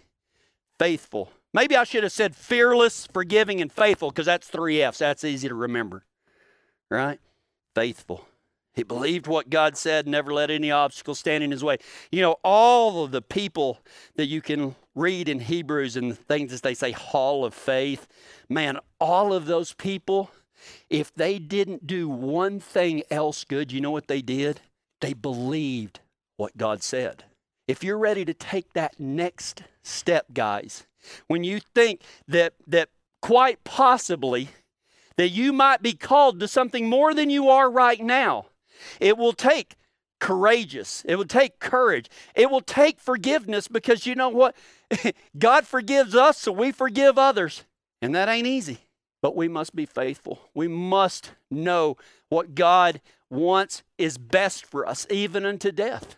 faithful. 0.79 1.31
Maybe 1.53 1.75
I 1.75 1.83
should 1.83 2.01
have 2.01 2.11
said 2.11 2.35
fearless, 2.35 3.07
forgiving, 3.13 3.61
and 3.61 3.71
faithful 3.71 4.09
because 4.09 4.25
that's 4.25 4.47
three 4.47 4.81
F's. 4.81 4.97
That's 4.97 5.23
easy 5.23 5.47
to 5.47 5.53
remember. 5.53 6.05
Right? 6.89 7.19
Faithful. 7.75 8.25
He 8.73 8.81
believed 8.81 9.27
what 9.27 9.51
God 9.51 9.77
said, 9.77 10.07
never 10.07 10.33
let 10.33 10.49
any 10.49 10.71
obstacle 10.71 11.13
stand 11.13 11.43
in 11.43 11.51
his 11.51 11.63
way. 11.63 11.77
You 12.11 12.21
know, 12.21 12.37
all 12.43 13.03
of 13.03 13.11
the 13.11 13.21
people 13.21 13.79
that 14.15 14.25
you 14.25 14.41
can 14.41 14.75
read 14.95 15.29
in 15.29 15.41
Hebrews 15.41 15.97
and 15.97 16.09
the 16.11 16.15
things 16.15 16.51
as 16.51 16.61
they 16.61 16.73
say, 16.73 16.91
hall 16.91 17.45
of 17.45 17.53
faith, 17.53 18.07
man, 18.49 18.79
all 18.99 19.33
of 19.33 19.45
those 19.45 19.73
people, 19.73 20.31
if 20.89 21.13
they 21.13 21.39
didn't 21.39 21.87
do 21.87 22.07
one 22.09 22.59
thing 22.59 23.03
else 23.09 23.43
good, 23.43 23.71
you 23.71 23.81
know 23.81 23.91
what 23.91 24.07
they 24.07 24.21
did? 24.21 24.61
They 24.99 25.13
believed 25.13 25.99
what 26.37 26.57
God 26.57 26.83
said. 26.83 27.25
If 27.67 27.83
you're 27.83 27.97
ready 27.97 28.25
to 28.25 28.33
take 28.33 28.73
that 28.73 28.99
next 28.99 29.63
step, 29.83 30.27
guys, 30.33 30.85
when 31.27 31.43
you 31.43 31.59
think 31.73 32.01
that 32.27 32.53
that 32.67 32.89
quite 33.21 33.63
possibly 33.63 34.49
that 35.17 35.29
you 35.29 35.53
might 35.53 35.81
be 35.81 35.93
called 35.93 36.39
to 36.39 36.47
something 36.47 36.89
more 36.89 37.13
than 37.13 37.29
you 37.29 37.49
are 37.49 37.69
right 37.69 38.01
now, 38.01 38.47
it 38.99 39.17
will 39.17 39.33
take 39.33 39.75
courageous. 40.19 41.03
It 41.05 41.15
will 41.15 41.25
take 41.25 41.59
courage. 41.59 42.09
It 42.35 42.49
will 42.49 42.61
take 42.61 42.99
forgiveness 42.99 43.67
because 43.67 44.05
you 44.05 44.15
know 44.15 44.29
what? 44.29 44.55
God 45.37 45.67
forgives 45.67 46.15
us, 46.15 46.37
so 46.37 46.51
we 46.51 46.71
forgive 46.71 47.17
others. 47.17 47.65
And 48.01 48.15
that 48.15 48.29
ain't 48.29 48.47
easy. 48.47 48.79
But 49.21 49.35
we 49.35 49.47
must 49.47 49.75
be 49.75 49.85
faithful. 49.85 50.49
We 50.53 50.67
must 50.67 51.31
know 51.49 51.97
what 52.29 52.55
God 52.55 53.01
wants 53.29 53.83
is 53.97 54.17
best 54.17 54.65
for 54.65 54.87
us, 54.87 55.05
even 55.09 55.45
unto 55.45 55.71
death, 55.71 56.15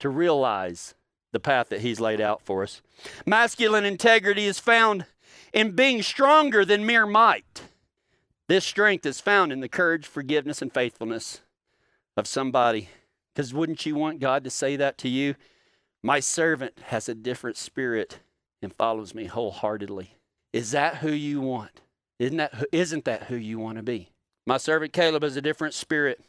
to 0.00 0.08
realize 0.08 0.94
the 1.32 1.40
path 1.40 1.68
that 1.68 1.82
He's 1.82 2.00
laid 2.00 2.20
out 2.20 2.40
for 2.42 2.62
us. 2.62 2.80
Masculine 3.26 3.84
integrity 3.84 4.46
is 4.46 4.58
found 4.58 5.04
in 5.52 5.72
being 5.72 6.02
stronger 6.02 6.64
than 6.64 6.86
mere 6.86 7.06
might. 7.06 7.62
This 8.48 8.64
strength 8.64 9.04
is 9.04 9.20
found 9.20 9.52
in 9.52 9.60
the 9.60 9.68
courage, 9.68 10.06
forgiveness, 10.06 10.62
and 10.62 10.72
faithfulness 10.72 11.40
of 12.16 12.26
somebody. 12.26 12.88
Because 13.34 13.52
wouldn't 13.52 13.84
you 13.84 13.94
want 13.94 14.20
God 14.20 14.44
to 14.44 14.50
say 14.50 14.76
that 14.76 14.96
to 14.98 15.08
you? 15.08 15.34
My 16.02 16.20
servant 16.20 16.78
has 16.86 17.08
a 17.08 17.14
different 17.14 17.56
spirit 17.56 18.20
and 18.62 18.72
follows 18.72 19.14
me 19.14 19.26
wholeheartedly. 19.26 20.16
Is 20.52 20.70
that 20.70 20.98
who 20.98 21.10
you 21.10 21.40
want? 21.40 21.82
Isn't 22.18 22.38
that, 22.38 22.64
isn't 22.72 23.04
that 23.04 23.24
who 23.24 23.36
you 23.36 23.58
want 23.58 23.76
to 23.76 23.82
be? 23.82 24.10
My 24.46 24.56
servant 24.56 24.92
Caleb 24.92 25.22
has 25.22 25.36
a 25.36 25.42
different 25.42 25.74
spirit 25.74 26.20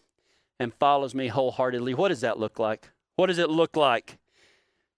and 0.60 0.74
follows 0.74 1.14
me 1.14 1.28
wholeheartedly. 1.28 1.94
What 1.94 2.10
does 2.10 2.22
that 2.22 2.40
look 2.40 2.60
like? 2.60 2.90
What 3.16 3.28
does 3.28 3.38
it 3.38 3.50
look 3.50 3.76
like 3.76 4.18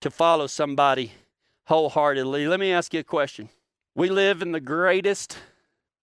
to 0.01 0.09
follow 0.09 0.47
somebody 0.47 1.11
wholeheartedly? 1.65 2.47
Let 2.47 2.59
me 2.59 2.71
ask 2.71 2.93
you 2.93 3.01
a 3.01 3.03
question. 3.03 3.49
We 3.95 4.09
live 4.09 4.41
in 4.41 4.51
the 4.51 4.61
greatest 4.61 5.37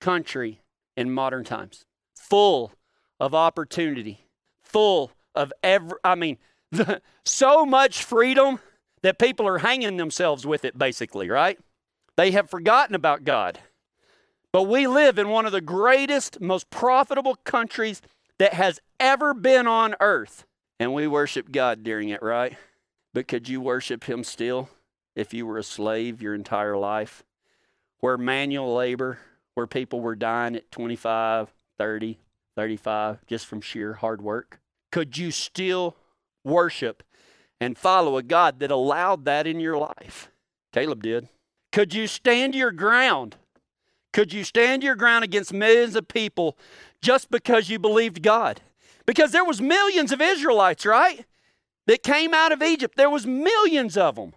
country 0.00 0.60
in 0.96 1.10
modern 1.10 1.44
times, 1.44 1.84
full 2.14 2.72
of 3.18 3.34
opportunity, 3.34 4.26
full 4.62 5.12
of 5.34 5.52
every, 5.62 5.98
I 6.04 6.14
mean, 6.14 6.38
the, 6.70 7.00
so 7.24 7.64
much 7.64 8.04
freedom 8.04 8.60
that 9.02 9.18
people 9.18 9.46
are 9.46 9.58
hanging 9.58 9.96
themselves 9.96 10.46
with 10.46 10.64
it, 10.64 10.76
basically, 10.76 11.28
right? 11.28 11.58
They 12.16 12.30
have 12.32 12.50
forgotten 12.50 12.94
about 12.94 13.24
God. 13.24 13.58
But 14.52 14.64
we 14.64 14.86
live 14.86 15.18
in 15.18 15.28
one 15.28 15.46
of 15.46 15.52
the 15.52 15.60
greatest, 15.60 16.40
most 16.40 16.70
profitable 16.70 17.36
countries 17.44 18.00
that 18.38 18.54
has 18.54 18.80
ever 18.98 19.34
been 19.34 19.66
on 19.66 19.94
earth. 20.00 20.46
And 20.78 20.92
we 20.92 21.06
worship 21.06 21.50
God 21.50 21.82
during 21.82 22.08
it, 22.08 22.22
right? 22.22 22.56
But 23.14 23.28
could 23.28 23.48
you 23.48 23.60
worship 23.60 24.04
Him 24.04 24.24
still 24.24 24.68
if 25.14 25.32
you 25.32 25.46
were 25.46 25.58
a 25.58 25.62
slave 25.62 26.20
your 26.20 26.34
entire 26.34 26.76
life? 26.76 27.22
Where 28.00 28.18
manual 28.18 28.74
labor, 28.74 29.18
where 29.54 29.66
people 29.66 30.00
were 30.00 30.16
dying 30.16 30.54
at 30.54 30.70
25, 30.70 31.52
30, 31.78 32.18
35 32.56 33.26
just 33.26 33.46
from 33.46 33.60
sheer 33.60 33.94
hard 33.94 34.20
work? 34.20 34.60
Could 34.92 35.16
you 35.16 35.30
still 35.30 35.96
worship 36.44 37.02
and 37.60 37.78
follow 37.78 38.16
a 38.16 38.22
God 38.22 38.60
that 38.60 38.70
allowed 38.70 39.24
that 39.24 39.46
in 39.46 39.60
your 39.60 39.78
life? 39.78 40.30
Caleb 40.72 41.02
did. 41.02 41.28
Could 41.72 41.94
you 41.94 42.06
stand 42.06 42.54
your 42.54 42.70
ground? 42.70 43.36
Could 44.16 44.32
you 44.32 44.44
stand 44.44 44.82
your 44.82 44.94
ground 44.94 45.24
against 45.24 45.52
millions 45.52 45.94
of 45.94 46.08
people 46.08 46.56
just 47.02 47.30
because 47.30 47.68
you 47.68 47.78
believed 47.78 48.22
God? 48.22 48.62
Because 49.04 49.30
there 49.30 49.44
was 49.44 49.60
millions 49.60 50.10
of 50.10 50.22
Israelites, 50.22 50.86
right? 50.86 51.26
That 51.86 52.02
came 52.02 52.32
out 52.32 52.50
of 52.50 52.62
Egypt. 52.62 52.96
There 52.96 53.10
was 53.10 53.26
millions 53.26 53.94
of 53.94 54.14
them. 54.14 54.32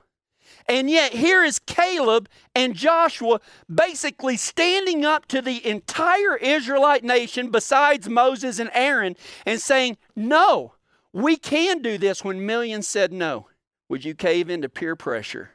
And 0.68 0.90
yet 0.90 1.14
here 1.14 1.46
is 1.46 1.60
Caleb 1.60 2.28
and 2.54 2.76
Joshua 2.76 3.40
basically 3.74 4.36
standing 4.36 5.06
up 5.06 5.26
to 5.28 5.42
the 5.42 5.66
entire 5.66 6.36
Israelite 6.36 7.06
nation 7.06 7.50
besides 7.50 8.10
Moses 8.10 8.60
and 8.60 8.70
Aaron 8.74 9.16
and 9.46 9.62
saying, 9.62 9.96
"No, 10.14 10.74
we 11.14 11.38
can 11.38 11.82
do 11.82 11.98
this 11.98 12.22
when 12.22 12.46
millions 12.46 12.86
said 12.86 13.14
no." 13.14 13.48
Would 13.88 14.04
you 14.04 14.14
cave 14.14 14.50
into 14.50 14.68
peer 14.68 14.98
pressure? 14.98 15.52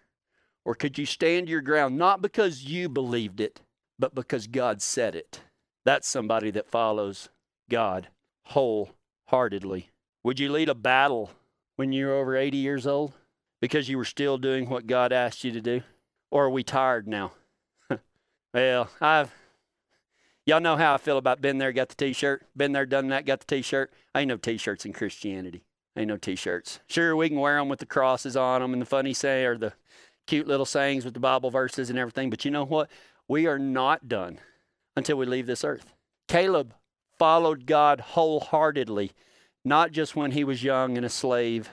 Or 0.65 0.75
could 0.75 0.97
you 0.97 1.05
stand 1.05 1.51
your 1.51 1.61
ground 1.61 1.99
not 1.99 2.23
because 2.23 2.65
you 2.65 2.89
believed 2.89 3.39
it, 3.39 3.61
but 3.99 4.15
because 4.15 4.47
God 4.47 4.83
said 4.83 5.15
it? 5.15 5.41
That's 5.85 6.09
somebody 6.09 6.51
that 6.53 6.71
follows 6.71 7.29
God 7.71 8.09
wholeheartedly. 8.47 9.91
Would 10.23 10.41
you 10.41 10.51
lead 10.51 10.69
a 10.69 10.75
battle 10.75 11.31
when 11.77 11.93
you're 11.93 12.15
over 12.15 12.37
80 12.37 12.57
years 12.57 12.87
old 12.87 13.13
because 13.61 13.89
you 13.89 13.99
were 13.99 14.05
still 14.05 14.39
doing 14.39 14.69
what 14.69 14.87
God 14.87 15.13
asked 15.13 15.45
you 15.45 15.53
to 15.53 15.61
do? 15.61 15.83
Or 16.31 16.47
are 16.47 16.51
we 16.51 16.63
tired 16.63 17.07
now? 17.07 17.33
well, 18.55 18.91
I've 19.01 19.33
y'all 20.47 20.61
know 20.61 20.77
how 20.77 20.95
I 20.95 20.99
feel 20.99 21.19
about 21.19 21.41
been 21.41 21.59
there, 21.59 21.73
got 21.73 21.91
the 21.91 21.95
t-shirt, 21.95 22.45
been 22.57 22.73
there, 22.73 22.87
done 22.87 23.09
that, 23.09 23.27
got 23.27 23.41
the 23.41 23.57
t-shirt. 23.57 23.93
Ain't 24.17 24.29
no 24.29 24.37
t-shirts 24.37 24.85
in 24.85 24.93
Christianity. 24.93 25.65
Ain't 25.97 26.09
no 26.09 26.17
t-shirts. 26.17 26.81
Sure, 26.89 27.15
we 27.15 27.29
can 27.29 27.39
wear 27.39 27.59
them 27.59 27.69
with 27.69 27.79
the 27.79 27.87
crosses 27.87 28.37
on 28.37 28.61
them 28.61 28.73
and 28.73 28.83
the 28.83 28.87
funny 28.87 29.15
say 29.15 29.45
or 29.45 29.57
the 29.57 29.75
cute 30.27 30.49
little 30.49 30.67
sayings 30.67 31.05
with 31.05 31.15
the 31.15 31.21
Bible 31.21 31.51
verses 31.51 31.91
and 31.91 31.99
everything. 31.99 32.31
But 32.31 32.45
you 32.45 32.51
know 32.51 32.65
what? 32.65 32.91
We 33.29 33.47
are 33.47 33.59
not 33.59 34.09
done 34.09 34.39
until 34.97 35.17
we 35.17 35.27
leave 35.27 35.47
this 35.47 35.65
earth. 35.65 35.95
Caleb 36.29 36.75
followed 37.19 37.67
God 37.67 38.01
wholeheartedly, 38.01 39.13
not 39.65 39.93
just 39.93 40.17
when 40.17 40.33
he 40.33 40.45
was 40.45 40.63
young 40.63 40.97
and 40.97 41.07
a 41.07 41.11
slave, 41.11 41.71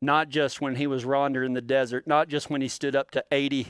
not 0.00 0.28
just 0.28 0.60
when 0.60 0.76
he 0.76 0.86
was 0.86 1.04
wandering 1.04 1.50
in 1.50 1.54
the 1.54 1.60
desert, 1.60 2.06
not 2.06 2.28
just 2.28 2.50
when 2.50 2.60
he 2.60 2.68
stood 2.68 2.94
up 2.94 3.10
to 3.12 3.24
80 3.32 3.68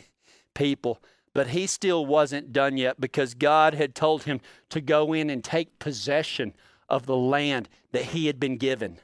people, 0.54 1.00
but 1.34 1.48
he 1.48 1.66
still 1.66 2.04
wasn't 2.04 2.52
done 2.52 2.76
yet 2.76 3.00
because 3.00 3.34
God 3.34 3.74
had 3.74 3.94
told 3.94 4.24
him 4.24 4.40
to 4.68 4.80
go 4.80 5.12
in 5.12 5.30
and 5.30 5.42
take 5.42 5.78
possession 5.78 6.54
of 6.88 7.06
the 7.06 7.16
land 7.16 7.68
that 7.92 8.06
he 8.06 8.26
had 8.26 8.38
been 8.38 8.58
given. 8.58 8.98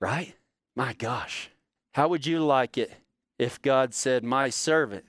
Right? 0.00 0.34
My 0.74 0.94
gosh. 0.94 1.50
How 1.92 2.08
would 2.08 2.26
you 2.26 2.40
like 2.40 2.78
it 2.78 2.92
if 3.38 3.60
God 3.60 3.92
said, 3.92 4.24
My 4.24 4.48
servant 4.48 5.04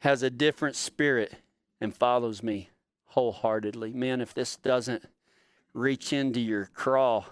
has 0.00 0.22
a 0.22 0.30
different 0.30 0.76
spirit 0.76 1.34
and 1.80 1.94
follows 1.94 2.42
me 2.42 2.70
wholeheartedly? 3.06 3.92
Man, 3.92 4.20
if 4.20 4.34
this 4.34 4.56
doesn't 4.56 5.04
reach 5.72 6.12
into 6.12 6.40
your 6.40 6.70
craw 6.74 7.24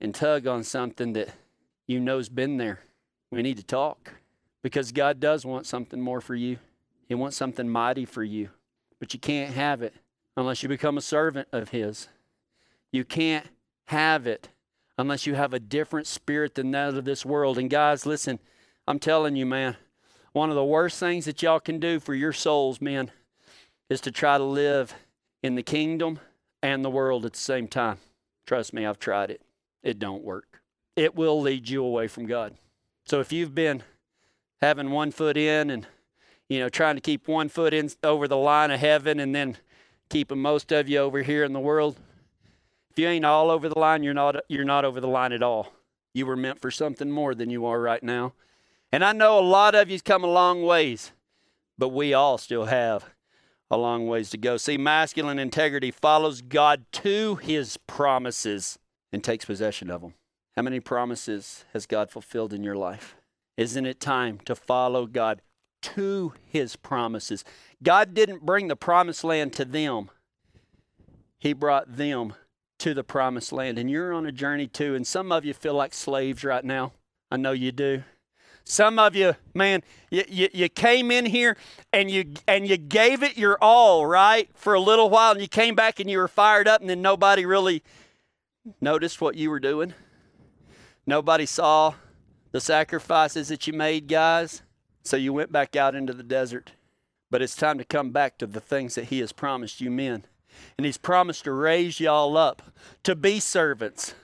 and 0.00 0.14
tug 0.14 0.46
on 0.46 0.64
something 0.64 1.12
that 1.14 1.28
you 1.86 2.00
know's 2.00 2.28
been 2.28 2.56
there, 2.56 2.80
we 3.30 3.42
need 3.42 3.56
to 3.56 3.64
talk 3.64 4.14
because 4.62 4.92
God 4.92 5.20
does 5.20 5.44
want 5.44 5.66
something 5.66 6.00
more 6.00 6.20
for 6.20 6.34
you. 6.34 6.58
He 7.08 7.14
wants 7.14 7.36
something 7.36 7.68
mighty 7.68 8.04
for 8.04 8.22
you, 8.22 8.50
but 8.98 9.12
you 9.12 9.20
can't 9.20 9.54
have 9.54 9.82
it 9.82 9.94
unless 10.36 10.62
you 10.62 10.68
become 10.68 10.96
a 10.96 11.02
servant 11.02 11.48
of 11.52 11.70
His. 11.70 12.08
You 12.90 13.04
can't 13.04 13.46
have 13.86 14.26
it 14.26 14.48
unless 14.96 15.26
you 15.26 15.34
have 15.34 15.52
a 15.52 15.60
different 15.60 16.06
spirit 16.06 16.54
than 16.54 16.70
that 16.70 16.94
of 16.94 17.04
this 17.04 17.24
world. 17.24 17.58
And 17.58 17.68
guys, 17.68 18.06
listen, 18.06 18.38
I'm 18.86 18.98
telling 18.98 19.36
you, 19.36 19.46
man, 19.46 19.76
one 20.32 20.50
of 20.50 20.56
the 20.56 20.64
worst 20.64 20.98
things 20.98 21.24
that 21.24 21.42
y'all 21.42 21.60
can 21.60 21.78
do 21.78 22.00
for 22.00 22.14
your 22.14 22.32
souls, 22.32 22.80
man, 22.80 23.10
is 23.92 24.00
to 24.00 24.10
try 24.10 24.38
to 24.38 24.44
live 24.44 24.94
in 25.42 25.54
the 25.54 25.62
kingdom 25.62 26.18
and 26.62 26.82
the 26.82 26.88
world 26.88 27.26
at 27.26 27.34
the 27.34 27.38
same 27.38 27.68
time. 27.68 27.98
Trust 28.46 28.72
me, 28.72 28.86
I've 28.86 28.98
tried 28.98 29.30
it. 29.30 29.42
It 29.82 29.98
don't 29.98 30.24
work. 30.24 30.62
It 30.96 31.14
will 31.14 31.38
lead 31.38 31.68
you 31.68 31.84
away 31.84 32.08
from 32.08 32.24
God. 32.24 32.54
So 33.04 33.20
if 33.20 33.32
you've 33.32 33.54
been 33.54 33.82
having 34.62 34.92
one 34.92 35.10
foot 35.10 35.36
in 35.36 35.68
and 35.68 35.86
you 36.48 36.58
know 36.58 36.70
trying 36.70 36.94
to 36.94 37.02
keep 37.02 37.28
one 37.28 37.50
foot 37.50 37.74
in 37.74 37.90
over 38.02 38.26
the 38.26 38.36
line 38.36 38.70
of 38.70 38.80
heaven 38.80 39.20
and 39.20 39.34
then 39.34 39.58
keeping 40.08 40.40
most 40.40 40.72
of 40.72 40.88
you 40.88 40.98
over 40.98 41.20
here 41.20 41.44
in 41.44 41.52
the 41.52 41.60
world, 41.60 41.96
if 42.90 42.98
you 42.98 43.06
ain't 43.06 43.26
all 43.26 43.50
over 43.50 43.68
the 43.68 43.78
line, 43.78 44.02
you're 44.02 44.14
not 44.14 44.36
you're 44.48 44.64
not 44.64 44.86
over 44.86 45.02
the 45.02 45.06
line 45.06 45.32
at 45.32 45.42
all. 45.42 45.70
You 46.14 46.24
were 46.24 46.36
meant 46.36 46.62
for 46.62 46.70
something 46.70 47.10
more 47.10 47.34
than 47.34 47.50
you 47.50 47.66
are 47.66 47.80
right 47.80 48.02
now. 48.02 48.32
And 48.90 49.04
I 49.04 49.12
know 49.12 49.38
a 49.38 49.40
lot 49.40 49.74
of 49.74 49.90
you's 49.90 50.00
come 50.00 50.24
a 50.24 50.28
long 50.28 50.62
ways, 50.62 51.12
but 51.76 51.90
we 51.90 52.14
all 52.14 52.38
still 52.38 52.64
have 52.64 53.11
a 53.72 53.76
long 53.78 54.06
ways 54.06 54.28
to 54.30 54.36
go. 54.36 54.58
See, 54.58 54.76
masculine 54.76 55.38
integrity 55.38 55.90
follows 55.90 56.42
God 56.42 56.84
to 56.92 57.36
his 57.36 57.78
promises 57.78 58.78
and 59.10 59.24
takes 59.24 59.46
possession 59.46 59.90
of 59.90 60.02
them. 60.02 60.12
How 60.54 60.62
many 60.62 60.78
promises 60.78 61.64
has 61.72 61.86
God 61.86 62.10
fulfilled 62.10 62.52
in 62.52 62.62
your 62.62 62.76
life? 62.76 63.16
Isn't 63.56 63.86
it 63.86 63.98
time 63.98 64.40
to 64.44 64.54
follow 64.54 65.06
God 65.06 65.40
to 65.82 66.34
his 66.44 66.76
promises? 66.76 67.44
God 67.82 68.12
didn't 68.12 68.44
bring 68.44 68.68
the 68.68 68.76
promised 68.76 69.24
land 69.24 69.54
to 69.54 69.64
them, 69.64 70.10
he 71.38 71.54
brought 71.54 71.96
them 71.96 72.34
to 72.78 72.92
the 72.92 73.02
promised 73.02 73.52
land. 73.52 73.78
And 73.78 73.90
you're 73.90 74.12
on 74.12 74.26
a 74.26 74.32
journey 74.32 74.66
too. 74.66 74.94
And 74.94 75.06
some 75.06 75.32
of 75.32 75.44
you 75.44 75.54
feel 75.54 75.74
like 75.74 75.94
slaves 75.94 76.44
right 76.44 76.64
now. 76.64 76.92
I 77.30 77.36
know 77.36 77.52
you 77.52 77.72
do. 77.72 78.04
Some 78.64 78.98
of 78.98 79.16
you, 79.16 79.34
man, 79.54 79.82
you, 80.10 80.24
you, 80.28 80.48
you, 80.52 80.68
came 80.68 81.10
in 81.10 81.26
here 81.26 81.56
and 81.92 82.10
you 82.10 82.32
and 82.46 82.66
you 82.66 82.76
gave 82.76 83.22
it 83.22 83.36
your 83.36 83.58
all, 83.60 84.06
right, 84.06 84.48
for 84.54 84.74
a 84.74 84.80
little 84.80 85.10
while, 85.10 85.32
and 85.32 85.40
you 85.40 85.48
came 85.48 85.74
back 85.74 85.98
and 86.00 86.08
you 86.08 86.18
were 86.18 86.28
fired 86.28 86.68
up, 86.68 86.80
and 86.80 86.88
then 86.88 87.02
nobody 87.02 87.44
really 87.44 87.82
noticed 88.80 89.20
what 89.20 89.34
you 89.34 89.50
were 89.50 89.60
doing. 89.60 89.94
Nobody 91.06 91.46
saw 91.46 91.94
the 92.52 92.60
sacrifices 92.60 93.48
that 93.48 93.66
you 93.66 93.72
made, 93.72 94.06
guys. 94.06 94.62
So 95.02 95.16
you 95.16 95.32
went 95.32 95.50
back 95.50 95.74
out 95.74 95.94
into 95.94 96.12
the 96.12 96.22
desert. 96.22 96.72
But 97.30 97.42
it's 97.42 97.56
time 97.56 97.78
to 97.78 97.84
come 97.84 98.10
back 98.10 98.38
to 98.38 98.46
the 98.46 98.60
things 98.60 98.94
that 98.94 99.06
He 99.06 99.18
has 99.20 99.32
promised 99.32 99.80
you 99.80 99.90
men. 99.90 100.24
And 100.78 100.84
He's 100.84 100.98
promised 100.98 101.44
to 101.44 101.52
raise 101.52 101.98
y'all 101.98 102.36
up 102.36 102.62
to 103.02 103.16
be 103.16 103.40
servants, 103.40 104.14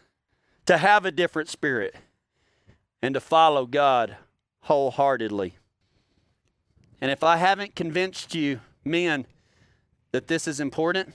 to 0.66 0.78
have 0.78 1.04
a 1.04 1.10
different 1.10 1.48
spirit, 1.48 1.96
and 3.02 3.14
to 3.14 3.20
follow 3.20 3.66
God 3.66 4.16
wholeheartedly. 4.68 5.54
And 7.00 7.10
if 7.10 7.24
I 7.24 7.38
haven't 7.38 7.74
convinced 7.74 8.34
you, 8.34 8.60
men, 8.84 9.24
that 10.12 10.26
this 10.26 10.46
is 10.46 10.60
important, 10.60 11.14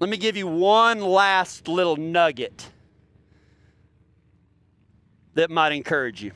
let 0.00 0.10
me 0.10 0.16
give 0.16 0.36
you 0.36 0.48
one 0.48 1.00
last 1.00 1.68
little 1.68 1.94
nugget 1.94 2.70
that 5.34 5.48
might 5.48 5.70
encourage 5.70 6.24
you. 6.24 6.32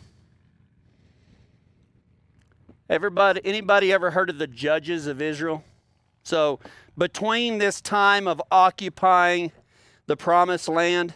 Everybody, 2.88 3.40
anybody 3.44 3.92
ever 3.92 4.12
heard 4.12 4.30
of 4.30 4.38
the 4.38 4.46
judges 4.46 5.08
of 5.08 5.20
Israel? 5.20 5.64
So, 6.22 6.60
between 6.96 7.58
this 7.58 7.80
time 7.80 8.28
of 8.28 8.40
occupying 8.52 9.50
the 10.06 10.16
promised 10.16 10.68
land, 10.68 11.12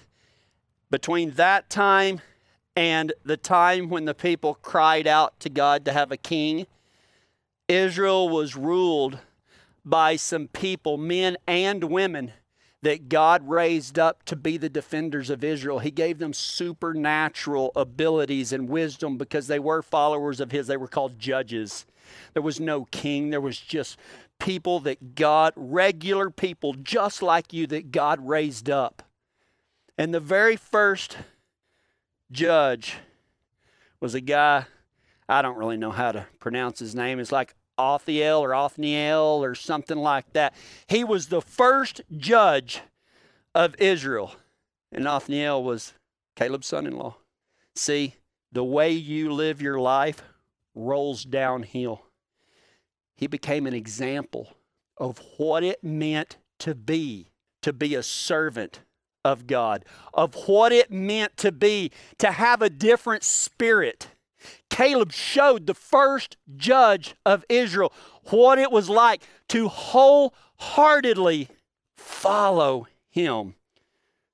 between 0.90 1.30
that 1.32 1.70
time 1.70 2.20
and 2.76 3.12
the 3.24 3.36
time 3.36 3.88
when 3.88 4.04
the 4.04 4.14
people 4.14 4.54
cried 4.54 5.06
out 5.06 5.38
to 5.40 5.48
God 5.48 5.84
to 5.84 5.92
have 5.92 6.10
a 6.10 6.16
king, 6.16 6.66
Israel 7.68 8.28
was 8.28 8.56
ruled 8.56 9.18
by 9.84 10.16
some 10.16 10.48
people, 10.48 10.96
men 10.96 11.36
and 11.46 11.84
women, 11.84 12.32
that 12.82 13.08
God 13.08 13.48
raised 13.48 13.98
up 13.98 14.24
to 14.24 14.36
be 14.36 14.56
the 14.56 14.68
defenders 14.68 15.30
of 15.30 15.42
Israel. 15.42 15.78
He 15.78 15.90
gave 15.90 16.18
them 16.18 16.32
supernatural 16.32 17.72
abilities 17.74 18.52
and 18.52 18.68
wisdom 18.68 19.16
because 19.16 19.46
they 19.46 19.58
were 19.58 19.80
followers 19.80 20.40
of 20.40 20.50
His. 20.50 20.66
They 20.66 20.76
were 20.76 20.88
called 20.88 21.18
judges. 21.18 21.86
There 22.34 22.42
was 22.42 22.60
no 22.60 22.84
king, 22.86 23.30
there 23.30 23.40
was 23.40 23.58
just 23.58 23.98
people 24.38 24.80
that 24.80 25.14
God, 25.14 25.54
regular 25.56 26.28
people 26.28 26.74
just 26.74 27.22
like 27.22 27.52
you, 27.52 27.66
that 27.68 27.90
God 27.90 28.26
raised 28.26 28.68
up. 28.68 29.02
And 29.96 30.12
the 30.12 30.20
very 30.20 30.56
first 30.56 31.16
judge 32.30 32.96
was 34.00 34.14
a 34.14 34.20
guy, 34.20 34.66
I 35.28 35.42
don't 35.42 35.56
really 35.56 35.76
know 35.76 35.90
how 35.90 36.12
to 36.12 36.26
pronounce 36.38 36.78
his 36.78 36.94
name. 36.94 37.18
It's 37.18 37.32
like 37.32 37.54
Othiel 37.78 38.40
or 38.40 38.54
Othniel 38.54 39.42
or 39.42 39.54
something 39.54 39.98
like 39.98 40.32
that. 40.32 40.54
He 40.86 41.04
was 41.04 41.28
the 41.28 41.42
first 41.42 42.00
judge 42.16 42.82
of 43.54 43.74
Israel. 43.78 44.34
And 44.92 45.08
Othniel 45.08 45.62
was 45.64 45.94
Caleb's 46.36 46.66
son 46.66 46.86
in 46.86 46.96
law. 46.96 47.16
See, 47.74 48.14
the 48.52 48.64
way 48.64 48.92
you 48.92 49.32
live 49.32 49.60
your 49.60 49.80
life 49.80 50.22
rolls 50.74 51.24
downhill 51.24 52.04
he 53.14 53.26
became 53.26 53.66
an 53.66 53.74
example 53.74 54.56
of 54.96 55.20
what 55.36 55.62
it 55.62 55.82
meant 55.82 56.36
to 56.60 56.74
be, 56.74 57.30
to 57.62 57.72
be 57.72 57.94
a 57.94 58.02
servant 58.02 58.80
of 59.24 59.46
God, 59.46 59.84
of 60.12 60.34
what 60.46 60.72
it 60.72 60.90
meant 60.90 61.36
to 61.38 61.50
be, 61.50 61.90
to 62.18 62.30
have 62.30 62.62
a 62.62 62.70
different 62.70 63.24
spirit, 63.24 64.08
Caleb 64.70 65.12
showed 65.12 65.66
the 65.66 65.74
first 65.74 66.36
judge 66.56 67.14
of 67.24 67.44
Israel 67.48 67.92
what 68.24 68.58
it 68.58 68.70
was 68.70 68.88
like 68.88 69.22
to 69.48 69.68
wholeheartedly 69.68 71.48
follow 71.96 72.86
him. 73.08 73.54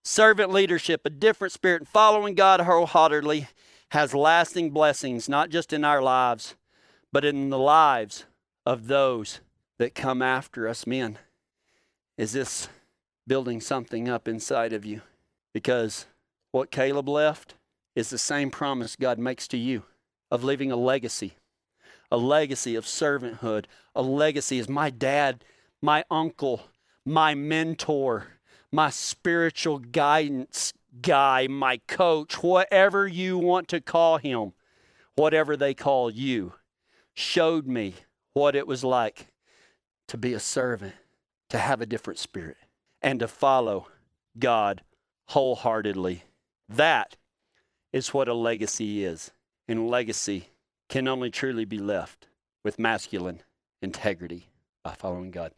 Servant 0.02 0.50
leadership, 0.50 1.02
a 1.04 1.10
different 1.10 1.52
spirit, 1.52 1.82
and 1.82 1.88
following 1.88 2.34
God 2.34 2.60
wholeheartedly 2.60 3.48
has 3.90 4.14
lasting 4.14 4.70
blessings, 4.70 5.28
not 5.28 5.50
just 5.50 5.72
in 5.72 5.84
our 5.84 6.00
lives, 6.00 6.54
but 7.12 7.24
in 7.24 7.50
the 7.50 7.58
lives 7.58 8.24
of 8.64 8.86
those 8.86 9.40
that 9.78 9.94
come 9.94 10.22
after 10.22 10.66
us. 10.66 10.86
Men, 10.86 11.18
is 12.16 12.32
this 12.32 12.68
building 13.26 13.60
something 13.60 14.08
up 14.08 14.26
inside 14.26 14.72
of 14.72 14.84
you? 14.84 15.02
Because 15.52 16.06
what 16.52 16.70
Caleb 16.70 17.08
left 17.08 17.54
is 17.94 18.10
the 18.10 18.18
same 18.18 18.50
promise 18.50 18.96
God 18.96 19.18
makes 19.18 19.46
to 19.48 19.58
you 19.58 19.84
of 20.30 20.44
leaving 20.44 20.70
a 20.70 20.76
legacy, 20.76 21.34
a 22.10 22.16
legacy 22.16 22.74
of 22.74 22.84
servanthood, 22.84 23.66
a 23.94 24.02
legacy 24.02 24.58
as 24.58 24.68
my 24.68 24.90
dad, 24.90 25.44
my 25.82 26.04
uncle, 26.10 26.62
my 27.04 27.34
mentor, 27.34 28.26
my 28.72 28.90
spiritual 28.90 29.78
guidance 29.78 30.72
guy, 31.02 31.46
my 31.48 31.80
coach, 31.88 32.42
whatever 32.42 33.06
you 33.06 33.38
want 33.38 33.68
to 33.68 33.80
call 33.80 34.18
him, 34.18 34.52
whatever 35.16 35.56
they 35.56 35.74
call 35.74 36.10
you, 36.10 36.54
showed 37.14 37.66
me 37.66 37.94
what 38.32 38.54
it 38.54 38.66
was 38.66 38.84
like 38.84 39.26
to 40.08 40.16
be 40.16 40.32
a 40.32 40.40
servant, 40.40 40.94
to 41.48 41.58
have 41.58 41.80
a 41.80 41.86
different 41.86 42.18
spirit, 42.18 42.56
and 43.02 43.20
to 43.20 43.28
follow 43.28 43.86
God 44.38 44.82
wholeheartedly. 45.26 46.24
That 46.68 47.16
is 47.92 48.14
what 48.14 48.28
a 48.28 48.34
legacy 48.34 49.04
is. 49.04 49.30
And 49.68 49.88
legacy 49.88 50.48
can 50.88 51.06
only 51.06 51.30
truly 51.30 51.64
be 51.64 51.78
left 51.78 52.26
with 52.64 52.78
masculine 52.78 53.42
integrity 53.80 54.48
by 54.82 54.94
following 54.94 55.30
God. 55.30 55.52